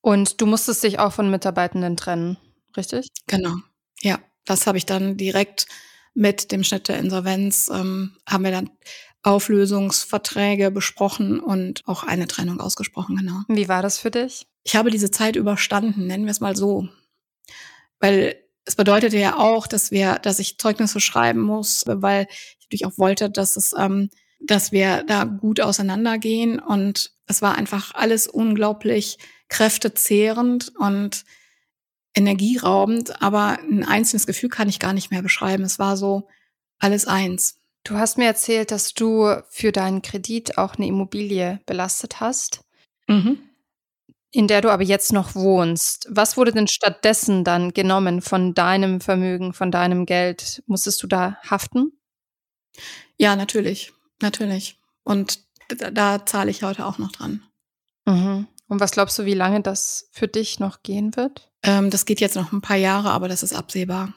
Und 0.00 0.40
du 0.40 0.46
musstest 0.46 0.84
dich 0.84 0.98
auch 0.98 1.12
von 1.12 1.30
Mitarbeitenden 1.30 1.96
trennen, 1.96 2.36
richtig? 2.76 3.08
Genau. 3.26 3.56
Ja, 4.00 4.20
das 4.44 4.66
habe 4.66 4.78
ich 4.78 4.86
dann 4.86 5.16
direkt 5.16 5.66
mit 6.12 6.52
dem 6.52 6.62
Schnitt 6.62 6.88
der 6.88 6.98
Insolvenz, 6.98 7.70
ähm, 7.72 8.16
haben 8.28 8.44
wir 8.44 8.50
dann 8.50 8.70
Auflösungsverträge 9.22 10.70
besprochen 10.70 11.40
und 11.40 11.80
auch 11.86 12.04
eine 12.04 12.28
Trennung 12.28 12.60
ausgesprochen, 12.60 13.16
genau. 13.16 13.40
Wie 13.48 13.68
war 13.68 13.80
das 13.80 13.98
für 13.98 14.10
dich? 14.10 14.46
Ich 14.62 14.76
habe 14.76 14.90
diese 14.90 15.10
Zeit 15.10 15.36
überstanden, 15.36 16.06
nennen 16.06 16.26
wir 16.26 16.30
es 16.30 16.40
mal 16.40 16.54
so. 16.54 16.88
Weil 17.98 18.36
es 18.64 18.76
bedeutete 18.76 19.18
ja 19.18 19.38
auch, 19.38 19.66
dass 19.66 19.90
wir, 19.90 20.18
dass 20.20 20.38
ich 20.38 20.58
Zeugnisse 20.58 21.00
schreiben 21.00 21.40
muss, 21.40 21.84
weil 21.86 22.26
ich 22.30 22.66
natürlich 22.66 22.86
auch 22.86 22.98
wollte, 22.98 23.30
dass 23.30 23.56
es, 23.56 23.74
ähm, 23.76 24.10
dass 24.40 24.72
wir 24.72 25.04
da 25.04 25.24
gut 25.24 25.60
auseinandergehen. 25.60 26.58
Und 26.58 27.12
es 27.26 27.42
war 27.42 27.56
einfach 27.56 27.94
alles 27.94 28.26
unglaublich 28.26 29.18
kräftezehrend 29.48 30.72
und 30.78 31.24
energieraubend. 32.14 33.22
Aber 33.22 33.58
ein 33.58 33.84
einzelnes 33.84 34.26
Gefühl 34.26 34.48
kann 34.48 34.68
ich 34.68 34.78
gar 34.78 34.94
nicht 34.94 35.10
mehr 35.10 35.22
beschreiben. 35.22 35.64
Es 35.64 35.78
war 35.78 35.96
so 35.96 36.28
alles 36.78 37.06
eins. 37.06 37.60
Du 37.82 37.96
hast 37.96 38.16
mir 38.16 38.26
erzählt, 38.26 38.70
dass 38.70 38.94
du 38.94 39.42
für 39.50 39.72
deinen 39.72 40.00
Kredit 40.00 40.56
auch 40.56 40.76
eine 40.76 40.86
Immobilie 40.86 41.60
belastet 41.66 42.20
hast. 42.20 42.64
Mhm 43.08 43.38
in 44.34 44.48
der 44.48 44.60
du 44.60 44.70
aber 44.70 44.82
jetzt 44.82 45.12
noch 45.12 45.34
wohnst. 45.36 46.08
Was 46.10 46.36
wurde 46.36 46.52
denn 46.52 46.66
stattdessen 46.66 47.44
dann 47.44 47.72
genommen 47.72 48.20
von 48.20 48.52
deinem 48.52 49.00
Vermögen, 49.00 49.52
von 49.52 49.70
deinem 49.70 50.06
Geld? 50.06 50.62
Musstest 50.66 51.02
du 51.02 51.06
da 51.06 51.38
haften? 51.48 51.92
Ja, 53.16 53.36
natürlich, 53.36 53.92
natürlich. 54.20 54.80
Und 55.04 55.38
da, 55.68 55.90
da 55.92 56.26
zahle 56.26 56.50
ich 56.50 56.64
heute 56.64 56.84
auch 56.84 56.98
noch 56.98 57.12
dran. 57.12 57.44
Mhm. 58.06 58.48
Und 58.66 58.80
was 58.80 58.90
glaubst 58.90 59.18
du, 59.18 59.24
wie 59.24 59.34
lange 59.34 59.60
das 59.60 60.08
für 60.10 60.26
dich 60.26 60.58
noch 60.58 60.82
gehen 60.82 61.14
wird? 61.14 61.52
Ähm, 61.62 61.90
das 61.90 62.04
geht 62.04 62.20
jetzt 62.20 62.34
noch 62.34 62.50
ein 62.50 62.60
paar 62.60 62.76
Jahre, 62.76 63.10
aber 63.10 63.28
das 63.28 63.44
ist 63.44 63.54
absehbar. 63.54 64.14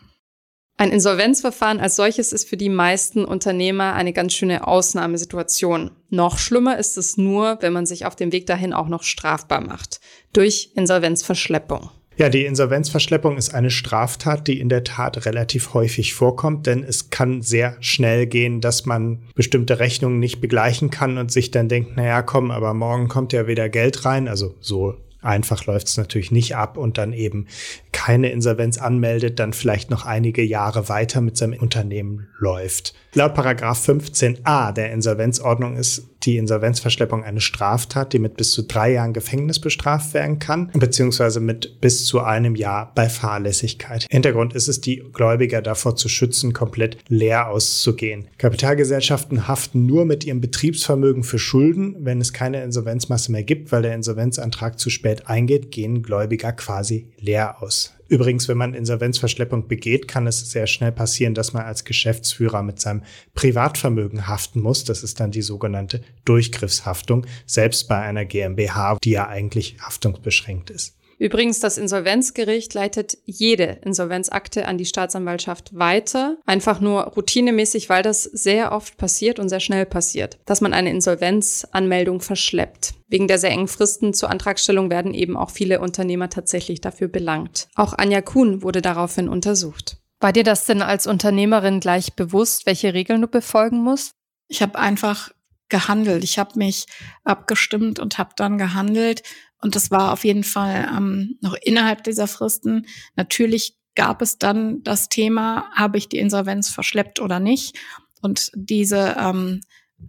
Ein 0.79 0.91
Insolvenzverfahren 0.91 1.79
als 1.79 1.95
solches 1.95 2.31
ist 2.31 2.47
für 2.47 2.55
die 2.55 2.69
meisten 2.69 3.25
Unternehmer 3.25 3.93
eine 3.93 4.13
ganz 4.13 4.33
schöne 4.33 4.67
Ausnahmesituation. 4.67 5.89
Noch 6.11 6.37
schlimmer 6.37 6.77
ist 6.77 6.99
es 6.99 7.17
nur, 7.17 7.57
wenn 7.61 7.73
man 7.73 7.87
sich 7.87 8.05
auf 8.05 8.15
dem 8.15 8.31
Weg 8.31 8.45
dahin 8.45 8.73
auch 8.73 8.87
noch 8.87 9.01
strafbar 9.01 9.61
macht. 9.61 9.99
Durch 10.33 10.69
Insolvenzverschleppung. 10.75 11.89
Ja, 12.17 12.29
die 12.29 12.45
Insolvenzverschleppung 12.45 13.37
ist 13.37 13.55
eine 13.55 13.71
Straftat, 13.71 14.47
die 14.47 14.59
in 14.59 14.69
der 14.69 14.83
Tat 14.83 15.25
relativ 15.25 15.73
häufig 15.73 16.13
vorkommt, 16.13 16.67
denn 16.67 16.83
es 16.83 17.09
kann 17.09 17.41
sehr 17.41 17.75
schnell 17.79 18.27
gehen, 18.27 18.61
dass 18.61 18.85
man 18.85 19.23
bestimmte 19.33 19.79
Rechnungen 19.79 20.19
nicht 20.19 20.41
begleichen 20.41 20.91
kann 20.91 21.17
und 21.17 21.31
sich 21.31 21.49
dann 21.49 21.69
denkt, 21.69 21.97
naja, 21.97 22.21
komm, 22.21 22.51
aber 22.51 22.75
morgen 22.75 23.07
kommt 23.07 23.33
ja 23.33 23.47
wieder 23.47 23.67
Geld 23.67 24.05
rein. 24.05 24.27
Also 24.27 24.53
so 24.59 24.95
einfach 25.21 25.65
läuft 25.65 25.87
es 25.87 25.97
natürlich 25.97 26.31
nicht 26.31 26.55
ab 26.55 26.77
und 26.77 26.97
dann 26.97 27.13
eben 27.13 27.47
keine 27.91 28.29
Insolvenz 28.29 28.77
anmeldet, 28.77 29.39
dann 29.39 29.53
vielleicht 29.53 29.89
noch 29.89 30.05
einige 30.05 30.43
Jahre 30.43 30.89
weiter 30.89 31.21
mit 31.21 31.37
seinem 31.37 31.59
Unternehmen 31.59 32.27
läuft. 32.39 32.93
Laut 33.13 33.33
Paragraph 33.33 33.87
15a 33.87 34.71
der 34.71 34.91
Insolvenzordnung 34.91 35.75
ist 35.75 36.07
die 36.23 36.37
Insolvenzverschleppung 36.37 37.23
eine 37.23 37.41
Straftat, 37.41 38.13
die 38.13 38.19
mit 38.19 38.37
bis 38.37 38.51
zu 38.51 38.63
drei 38.63 38.93
Jahren 38.93 39.13
Gefängnis 39.13 39.59
bestraft 39.59 40.13
werden 40.13 40.39
kann, 40.39 40.71
beziehungsweise 40.73 41.39
mit 41.39 41.79
bis 41.81 42.05
zu 42.05 42.21
einem 42.21 42.55
Jahr 42.55 42.91
bei 42.95 43.09
Fahrlässigkeit. 43.09 44.05
Hintergrund 44.09 44.53
ist 44.53 44.67
es, 44.67 44.81
die 44.81 45.03
Gläubiger 45.13 45.61
davor 45.61 45.95
zu 45.95 46.09
schützen, 46.09 46.53
komplett 46.53 46.97
leer 47.07 47.49
auszugehen. 47.49 48.27
Kapitalgesellschaften 48.37 49.47
haften 49.47 49.85
nur 49.85 50.05
mit 50.05 50.25
ihrem 50.25 50.41
Betriebsvermögen 50.41 51.23
für 51.23 51.39
Schulden. 51.39 51.95
Wenn 51.99 52.21
es 52.21 52.33
keine 52.33 52.63
Insolvenzmasse 52.63 53.31
mehr 53.31 53.43
gibt, 53.43 53.71
weil 53.71 53.81
der 53.81 53.95
Insolvenzantrag 53.95 54.79
zu 54.79 54.89
spät 54.89 55.27
eingeht, 55.27 55.71
gehen 55.71 56.03
Gläubiger 56.03 56.51
quasi 56.53 57.07
leer 57.19 57.61
aus. 57.61 57.96
Übrigens, 58.09 58.47
wenn 58.47 58.57
man 58.57 58.73
Insolvenzverschleppung 58.73 59.67
begeht, 59.67 60.07
kann 60.07 60.27
es 60.27 60.49
sehr 60.49 60.67
schnell 60.67 60.91
passieren, 60.91 61.33
dass 61.33 61.53
man 61.53 61.63
als 61.63 61.83
Geschäftsführer 61.83 62.63
mit 62.63 62.79
seinem 62.79 63.03
Privatvermögen 63.35 64.27
haften 64.27 64.61
muss. 64.61 64.83
Das 64.83 65.03
ist 65.03 65.19
dann 65.19 65.31
die 65.31 65.41
sogenannte 65.41 66.01
Durchgriffshaftung, 66.25 67.25
selbst 67.45 67.87
bei 67.87 67.99
einer 67.99 68.25
GmbH, 68.25 68.97
die 69.03 69.11
ja 69.11 69.27
eigentlich 69.27 69.77
haftungsbeschränkt 69.79 70.69
ist. 70.69 70.96
Übrigens, 71.19 71.59
das 71.59 71.77
Insolvenzgericht 71.77 72.73
leitet 72.73 73.17
jede 73.25 73.79
Insolvenzakte 73.83 74.67
an 74.67 74.77
die 74.77 74.85
Staatsanwaltschaft 74.85 75.77
weiter. 75.77 76.37
Einfach 76.45 76.79
nur 76.79 77.03
routinemäßig, 77.03 77.89
weil 77.89 78.03
das 78.03 78.23
sehr 78.23 78.71
oft 78.71 78.97
passiert 78.97 79.39
und 79.39 79.49
sehr 79.49 79.59
schnell 79.59 79.85
passiert, 79.85 80.37
dass 80.45 80.61
man 80.61 80.73
eine 80.73 80.91
Insolvenzanmeldung 80.91 82.21
verschleppt. 82.21 82.93
Wegen 83.07 83.27
der 83.27 83.39
sehr 83.39 83.51
engen 83.51 83.67
Fristen 83.67 84.13
zur 84.13 84.29
Antragstellung 84.29 84.89
werden 84.89 85.13
eben 85.13 85.37
auch 85.37 85.49
viele 85.49 85.79
Unternehmer 85.79 86.29
tatsächlich 86.29 86.81
dafür 86.81 87.07
belangt. 87.07 87.67
Auch 87.75 87.93
Anja 87.93 88.21
Kuhn 88.21 88.61
wurde 88.61 88.81
daraufhin 88.81 89.27
untersucht. 89.27 89.97
War 90.19 90.33
dir 90.33 90.43
das 90.43 90.65
denn 90.65 90.81
als 90.81 91.07
Unternehmerin 91.07 91.79
gleich 91.79 92.13
bewusst, 92.13 92.65
welche 92.65 92.93
Regeln 92.93 93.21
du 93.21 93.27
befolgen 93.27 93.83
musst? 93.83 94.11
Ich 94.47 94.61
habe 94.61 94.77
einfach 94.79 95.31
gehandelt. 95.69 96.23
Ich 96.23 96.39
habe 96.39 96.57
mich 96.57 96.85
abgestimmt 97.23 97.99
und 97.99 98.17
habe 98.17 98.31
dann 98.35 98.57
gehandelt. 98.57 99.23
Und 99.61 99.75
das 99.75 99.91
war 99.91 100.13
auf 100.13 100.23
jeden 100.23 100.43
Fall 100.43 100.87
ähm, 100.95 101.37
noch 101.41 101.55
innerhalb 101.61 102.03
dieser 102.03 102.27
Fristen. 102.27 102.85
Natürlich 103.15 103.75
gab 103.95 104.21
es 104.21 104.37
dann 104.37 104.83
das 104.83 105.09
Thema, 105.09 105.71
habe 105.73 105.97
ich 105.97 106.07
die 106.07 106.19
Insolvenz 106.19 106.69
verschleppt 106.69 107.19
oder 107.19 107.39
nicht? 107.39 107.77
Und 108.21 108.51
diese 108.53 109.15
ähm, 109.19 109.61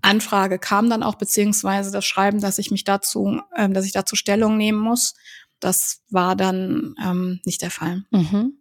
Anfrage 0.03 0.59
kam 0.59 0.91
dann 0.91 1.03
auch, 1.03 1.15
beziehungsweise 1.15 1.91
das 1.91 2.05
Schreiben, 2.05 2.41
dass 2.41 2.59
ich 2.59 2.71
mich 2.71 2.85
dazu, 2.85 3.41
ähm, 3.57 3.73
dass 3.73 3.87
ich 3.87 3.93
dazu 3.93 4.17
Stellung 4.17 4.57
nehmen 4.57 4.79
muss. 4.79 5.15
Das 5.61 6.03
war 6.11 6.37
dann 6.37 6.95
ähm, 7.03 7.41
nicht 7.45 7.63
der 7.63 7.71
Fall. 7.71 8.05
Mhm. 8.11 8.59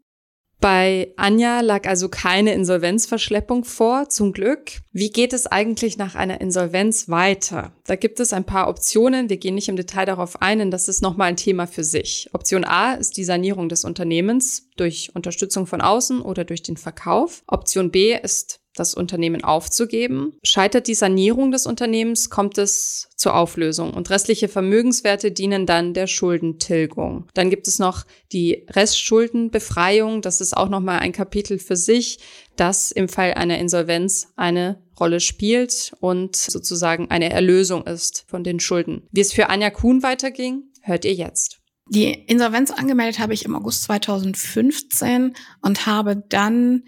Bei 0.60 1.14
Anja 1.18 1.62
lag 1.62 1.88
also 1.88 2.10
keine 2.10 2.54
Insolvenzverschleppung 2.54 3.64
vor, 3.64 4.10
zum 4.10 4.34
Glück. 4.34 4.72
Wie 4.92 5.12
geht 5.12 5.34
es 5.34 5.46
eigentlich 5.46 5.98
nach 5.98 6.16
einer 6.16 6.42
Insolvenz 6.42 7.10
weiter? 7.10 7.74
Da 7.86 7.96
gibt 7.96 8.20
es 8.20 8.34
ein 8.34 8.44
paar 8.44 8.68
Optionen. 8.68 9.30
Wir 9.30 9.38
gehen 9.38 9.54
nicht 9.54 9.70
im 9.70 9.76
Detail 9.76 10.06
darauf 10.06 10.42
ein, 10.42 10.58
denn 10.58 10.72
das 10.72 10.88
ist 10.88 11.04
nochmal 11.04 11.30
ein 11.30 11.38
Thema 11.38 11.68
für 11.68 11.84
sich. 11.84 12.30
Option 12.34 12.66
A 12.66 12.94
ist 12.94 13.18
die 13.18 13.24
Sanierung 13.24 13.70
des 13.70 13.86
Unternehmens 13.86 14.70
durch 14.78 15.12
Unterstützung 15.14 15.68
von 15.68 15.82
außen 15.82 16.22
oder 16.22 16.44
durch 16.44 16.64
den 16.64 16.78
Verkauf. 16.78 17.44
Option 17.46 17.92
B 17.92 18.18
ist 18.20 18.60
das 18.80 18.94
Unternehmen 18.94 19.44
aufzugeben. 19.44 20.34
Scheitert 20.44 20.88
die 20.88 20.96
Sanierung 20.96 21.52
des 21.52 21.66
Unternehmens, 21.66 22.30
kommt 22.30 22.58
es 22.58 23.10
zur 23.16 23.36
Auflösung 23.36 23.94
und 23.94 24.10
restliche 24.10 24.48
Vermögenswerte 24.48 25.32
dienen 25.32 25.66
dann 25.66 25.94
der 25.94 26.08
Schuldentilgung. 26.08 27.28
Dann 27.34 27.50
gibt 27.50 27.68
es 27.68 27.80
noch 27.80 28.06
die 28.32 28.66
Restschuldenbefreiung. 28.70 30.22
Das 30.22 30.42
ist 30.42 30.56
auch 30.56 30.70
nochmal 30.70 31.00
ein 31.00 31.12
Kapitel 31.12 31.60
für 31.60 31.76
sich, 31.76 32.20
das 32.56 32.92
im 32.92 33.10
Fall 33.10 33.34
einer 33.34 33.60
Insolvenz 33.60 34.28
eine 34.36 34.82
Rolle 35.00 35.20
spielt 35.20 35.94
und 36.00 36.36
sozusagen 36.36 37.10
eine 37.12 37.30
Erlösung 37.30 37.86
ist 37.86 38.26
von 38.28 38.44
den 38.44 38.60
Schulden. 38.60 39.08
Wie 39.12 39.22
es 39.22 39.34
für 39.34 39.50
Anja 39.50 39.70
Kuhn 39.70 40.04
weiterging, 40.04 40.64
hört 40.82 41.06
ihr 41.06 41.14
jetzt. 41.14 41.60
Die 41.90 42.12
Insolvenz 42.12 42.72
angemeldet 42.72 43.20
habe 43.20 43.34
ich 43.34 43.46
im 43.46 43.56
August 43.56 43.84
2015 43.84 45.36
und 45.62 45.86
habe 45.86 46.18
dann 46.30 46.84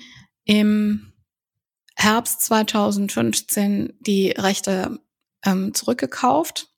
im 0.45 1.08
Herbst 2.01 2.41
2015 2.43 3.93
die 3.99 4.29
Rechte 4.31 4.99
ähm, 5.45 5.73
zurückgekauft, 5.73 6.69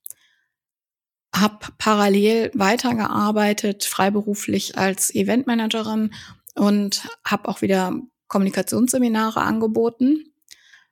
habe 1.35 1.67
parallel 1.77 2.49
weitergearbeitet, 2.55 3.85
freiberuflich 3.85 4.79
als 4.79 5.13
Eventmanagerin 5.13 6.11
und 6.55 7.07
habe 7.23 7.49
auch 7.49 7.61
wieder 7.61 7.93
Kommunikationsseminare 8.29 9.41
angeboten 9.41 10.33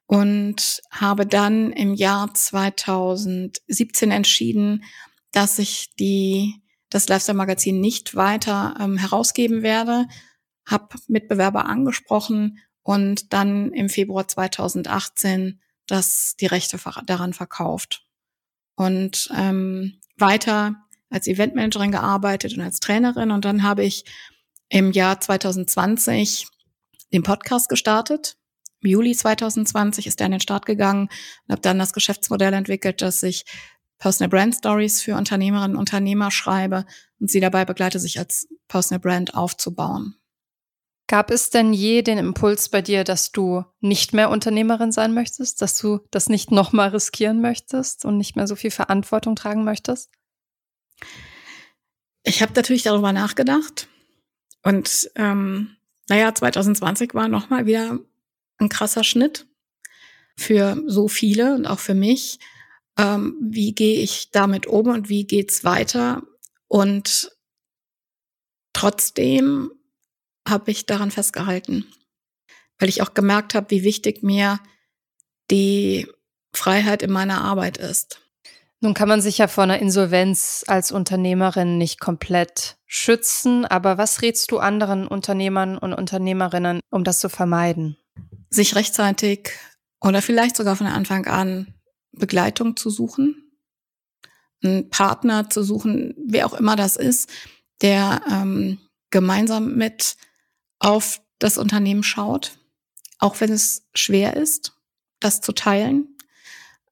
und 0.05 0.83
habe 0.91 1.25
dann 1.25 1.71
im 1.71 1.95
Jahr 1.95 2.31
2017 2.31 4.11
entschieden, 4.11 4.83
dass 5.31 5.57
ich 5.57 5.89
die 5.99 6.61
das 6.91 7.07
Lifestyle 7.09 7.37
Magazin 7.37 7.81
nicht 7.81 8.15
weiter 8.15 8.75
ähm, 8.79 8.97
herausgeben 8.97 9.63
werde, 9.63 10.07
habe 10.67 10.97
Mitbewerber 11.07 11.65
angesprochen 11.65 12.59
und 12.89 13.33
dann 13.33 13.71
im 13.71 13.87
Februar 13.87 14.27
2018 14.27 15.61
das 15.85 16.35
die 16.39 16.47
Rechte 16.47 16.79
daran 17.05 17.33
verkauft. 17.33 18.03
Und 18.73 19.29
ähm, 19.37 19.99
weiter 20.17 20.87
als 21.11 21.27
Eventmanagerin 21.27 21.91
gearbeitet 21.91 22.57
und 22.57 22.61
als 22.61 22.79
Trainerin. 22.79 23.29
Und 23.29 23.45
dann 23.45 23.61
habe 23.61 23.83
ich 23.83 24.05
im 24.69 24.91
Jahr 24.91 25.21
2020 25.21 26.47
den 27.13 27.21
Podcast 27.21 27.69
gestartet. 27.69 28.37
Im 28.81 28.89
Juli 28.89 29.15
2020 29.15 30.07
ist 30.07 30.19
er 30.19 30.25
an 30.25 30.31
den 30.31 30.41
Start 30.41 30.65
gegangen 30.65 31.09
und 31.45 31.51
habe 31.51 31.61
dann 31.61 31.77
das 31.77 31.93
Geschäftsmodell 31.93 32.53
entwickelt, 32.53 33.03
dass 33.03 33.21
ich 33.21 33.45
Personal 33.99 34.29
Brand 34.29 34.55
Stories 34.55 34.99
für 35.03 35.15
Unternehmerinnen 35.15 35.75
und 35.75 35.79
Unternehmer 35.79 36.31
schreibe 36.31 36.87
und 37.19 37.29
sie 37.29 37.39
dabei 37.39 37.65
begleite, 37.65 37.99
sich 37.99 38.17
als 38.17 38.47
Personal 38.67 38.99
Brand 38.99 39.35
aufzubauen. 39.35 40.18
Gab 41.09 41.31
es 41.31 41.49
denn 41.49 41.73
je 41.73 42.03
den 42.03 42.19
Impuls 42.19 42.69
bei 42.69 42.83
dir, 42.83 43.03
dass 43.03 43.31
du 43.31 43.65
nicht 43.79 44.13
mehr 44.13 44.29
Unternehmerin 44.29 44.91
sein 44.91 45.11
möchtest, 45.15 45.59
dass 45.59 45.75
du 45.75 46.01
das 46.11 46.29
nicht 46.29 46.51
nochmal 46.51 46.89
riskieren 46.89 47.41
möchtest 47.41 48.05
und 48.05 48.15
nicht 48.15 48.35
mehr 48.35 48.45
so 48.45 48.55
viel 48.55 48.69
Verantwortung 48.69 49.35
tragen 49.35 49.63
möchtest? 49.63 50.11
Ich 52.21 52.43
habe 52.43 52.53
natürlich 52.53 52.83
darüber 52.83 53.11
nachgedacht 53.11 53.87
und 54.61 55.09
ähm, 55.15 55.77
naja, 56.09 56.35
2020 56.35 57.15
war 57.15 57.27
nochmal 57.27 57.65
wieder 57.65 57.97
ein 58.59 58.69
krasser 58.69 59.03
Schnitt 59.03 59.47
für 60.37 60.79
so 60.85 61.07
viele 61.07 61.55
und 61.55 61.65
auch 61.65 61.79
für 61.79 61.95
mich. 61.95 62.37
Ähm, 62.99 63.35
wie 63.41 63.73
gehe 63.73 63.99
ich 63.99 64.29
damit 64.29 64.67
um 64.67 64.89
und 64.89 65.09
wie 65.09 65.25
geht's 65.25 65.63
weiter? 65.63 66.21
Und 66.67 67.31
trotzdem 68.73 69.71
habe 70.49 70.71
ich 70.71 70.85
daran 70.85 71.11
festgehalten, 71.11 71.85
weil 72.77 72.89
ich 72.89 73.01
auch 73.01 73.13
gemerkt 73.13 73.55
habe, 73.55 73.69
wie 73.71 73.83
wichtig 73.83 74.23
mir 74.23 74.59
die 75.51 76.07
Freiheit 76.53 77.03
in 77.03 77.11
meiner 77.11 77.41
Arbeit 77.41 77.77
ist. 77.77 78.21
Nun 78.81 78.93
kann 78.93 79.09
man 79.09 79.21
sich 79.21 79.37
ja 79.37 79.47
vor 79.47 79.65
einer 79.65 79.79
Insolvenz 79.79 80.63
als 80.67 80.91
Unternehmerin 80.91 81.77
nicht 81.77 81.99
komplett 81.99 82.77
schützen, 82.85 83.65
aber 83.65 83.97
was 83.97 84.21
rätst 84.21 84.51
du 84.51 84.59
anderen 84.59 85.05
Unternehmern 85.07 85.77
und 85.77 85.93
Unternehmerinnen, 85.93 86.79
um 86.89 87.03
das 87.03 87.19
zu 87.19 87.29
vermeiden? 87.29 87.97
Sich 88.49 88.75
rechtzeitig 88.75 89.51
oder 89.99 90.21
vielleicht 90.21 90.55
sogar 90.55 90.77
von 90.77 90.87
Anfang 90.87 91.27
an 91.27 91.73
Begleitung 92.13 92.77
zu 92.77 92.89
suchen, 92.89 93.51
einen 94.63 94.89
Partner 94.89 95.49
zu 95.49 95.61
suchen, 95.61 96.15
wer 96.25 96.45
auch 96.45 96.53
immer 96.53 96.75
das 96.75 96.95
ist, 96.95 97.29
der 97.81 98.21
ähm, 98.31 98.79
gemeinsam 99.09 99.75
mit 99.75 100.15
auf 100.79 101.21
das 101.39 101.57
Unternehmen 101.57 102.03
schaut, 102.03 102.57
auch 103.19 103.39
wenn 103.39 103.51
es 103.51 103.87
schwer 103.93 104.35
ist, 104.35 104.73
das 105.19 105.41
zu 105.41 105.51
teilen. 105.51 106.17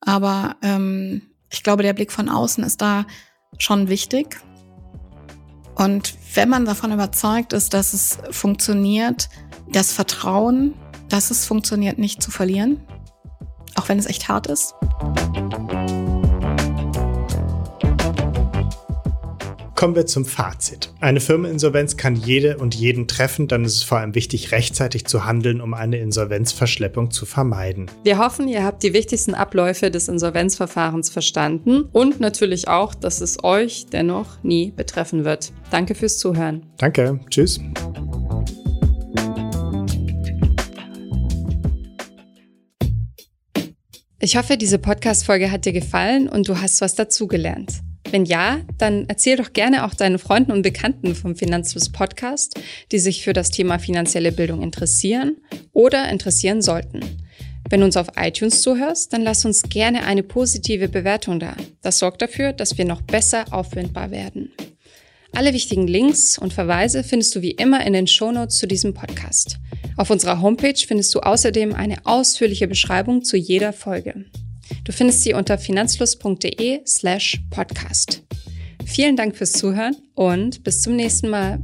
Aber 0.01 0.57
ähm, 0.61 1.21
ich 1.51 1.63
glaube, 1.63 1.83
der 1.83 1.93
Blick 1.93 2.11
von 2.11 2.29
außen 2.29 2.63
ist 2.63 2.81
da 2.81 3.05
schon 3.57 3.89
wichtig. 3.89 4.39
Und 5.75 6.15
wenn 6.33 6.49
man 6.49 6.65
davon 6.65 6.91
überzeugt 6.91 7.53
ist, 7.53 7.73
dass 7.73 7.93
es 7.93 8.17
funktioniert, 8.31 9.29
das 9.71 9.91
Vertrauen, 9.91 10.73
dass 11.09 11.31
es 11.31 11.45
funktioniert, 11.45 11.97
nicht 11.97 12.21
zu 12.21 12.31
verlieren, 12.31 12.81
auch 13.75 13.87
wenn 13.89 13.99
es 13.99 14.07
echt 14.07 14.27
hart 14.27 14.47
ist. 14.47 14.73
Kommen 19.77 19.95
wir 19.95 20.07
zum 20.07 20.25
Fazit. 20.25 20.91
Eine 21.01 21.19
Firmeninsolvenz 21.19 21.97
kann 21.97 22.15
jede 22.15 22.57
und 22.57 22.73
jeden 22.73 23.07
treffen, 23.07 23.47
dann 23.47 23.63
ist 23.63 23.75
es 23.75 23.83
vor 23.83 23.99
allem 23.99 24.15
wichtig, 24.15 24.51
rechtzeitig 24.51 25.05
zu 25.05 25.23
handeln, 25.23 25.61
um 25.61 25.75
eine 25.75 25.99
Insolvenzverschleppung 25.99 27.11
zu 27.11 27.27
vermeiden. 27.27 27.85
Wir 28.03 28.17
hoffen, 28.17 28.47
ihr 28.47 28.63
habt 28.63 28.81
die 28.81 28.93
wichtigsten 28.93 29.35
Abläufe 29.35 29.91
des 29.91 30.07
Insolvenzverfahrens 30.07 31.11
verstanden 31.11 31.83
und 31.91 32.19
natürlich 32.19 32.67
auch, 32.67 32.95
dass 32.95 33.21
es 33.21 33.43
euch 33.43 33.85
dennoch 33.85 34.41
nie 34.41 34.71
betreffen 34.71 35.25
wird. 35.25 35.51
Danke 35.69 35.93
fürs 35.93 36.17
Zuhören. 36.17 36.65
Danke, 36.79 37.19
tschüss. 37.29 37.59
Ich 44.19 44.37
hoffe, 44.37 44.57
diese 44.57 44.79
Podcast-Folge 44.79 45.51
hat 45.51 45.65
dir 45.65 45.73
gefallen 45.73 46.27
und 46.27 46.49
du 46.49 46.59
hast 46.59 46.81
was 46.81 46.95
dazugelernt. 46.95 47.83
Wenn 48.09 48.25
ja, 48.25 48.61
dann 48.77 49.05
erzähl 49.09 49.35
doch 49.35 49.51
gerne 49.51 49.85
auch 49.85 49.93
deinen 49.93 50.17
Freunden 50.17 50.51
und 50.51 50.61
Bekannten 50.61 51.13
vom 51.13 51.35
Finanzfluss 51.35 51.89
Podcast, 51.89 52.57
die 52.91 52.99
sich 52.99 53.23
für 53.23 53.33
das 53.33 53.51
Thema 53.51 53.79
finanzielle 53.79 54.31
Bildung 54.31 54.61
interessieren 54.61 55.37
oder 55.73 56.09
interessieren 56.09 56.61
sollten. 56.61 57.01
Wenn 57.69 57.81
du 57.81 57.85
uns 57.85 57.97
auf 57.97 58.07
iTunes 58.15 58.61
zuhörst, 58.61 59.11
dann 59.11 59.23
lass 59.23 59.43
uns 59.43 59.63
gerne 59.63 60.05
eine 60.05 60.23
positive 60.23 60.87
Bewertung 60.87 61.39
da. 61.39 61.55
Das 61.81 61.99
sorgt 61.99 62.21
dafür, 62.21 62.53
dass 62.53 62.77
wir 62.77 62.85
noch 62.85 63.01
besser 63.01 63.45
auffindbar 63.51 64.09
werden. 64.09 64.53
Alle 65.33 65.53
wichtigen 65.53 65.85
Links 65.85 66.37
und 66.37 66.53
Verweise 66.53 67.03
findest 67.03 67.35
du 67.35 67.41
wie 67.41 67.51
immer 67.51 67.85
in 67.85 67.91
den 67.91 68.07
Shownotes 68.07 68.57
zu 68.57 68.67
diesem 68.67 68.93
Podcast. 68.93 69.57
Auf 69.97 70.09
unserer 70.09 70.41
Homepage 70.41 70.79
findest 70.87 71.13
du 71.13 71.19
außerdem 71.19 71.75
eine 71.75 72.05
ausführliche 72.05 72.69
Beschreibung 72.69 73.25
zu 73.25 73.35
jeder 73.35 73.73
Folge. 73.73 74.25
Du 74.83 74.91
findest 74.91 75.23
sie 75.23 75.33
unter 75.33 75.57
finanzfluss.de 75.57 76.81
slash 76.85 77.41
podcast. 77.49 78.23
Vielen 78.85 79.15
Dank 79.15 79.35
fürs 79.35 79.53
Zuhören 79.53 79.95
und 80.15 80.63
bis 80.63 80.81
zum 80.81 80.95
nächsten 80.95 81.29
Mal. 81.29 81.59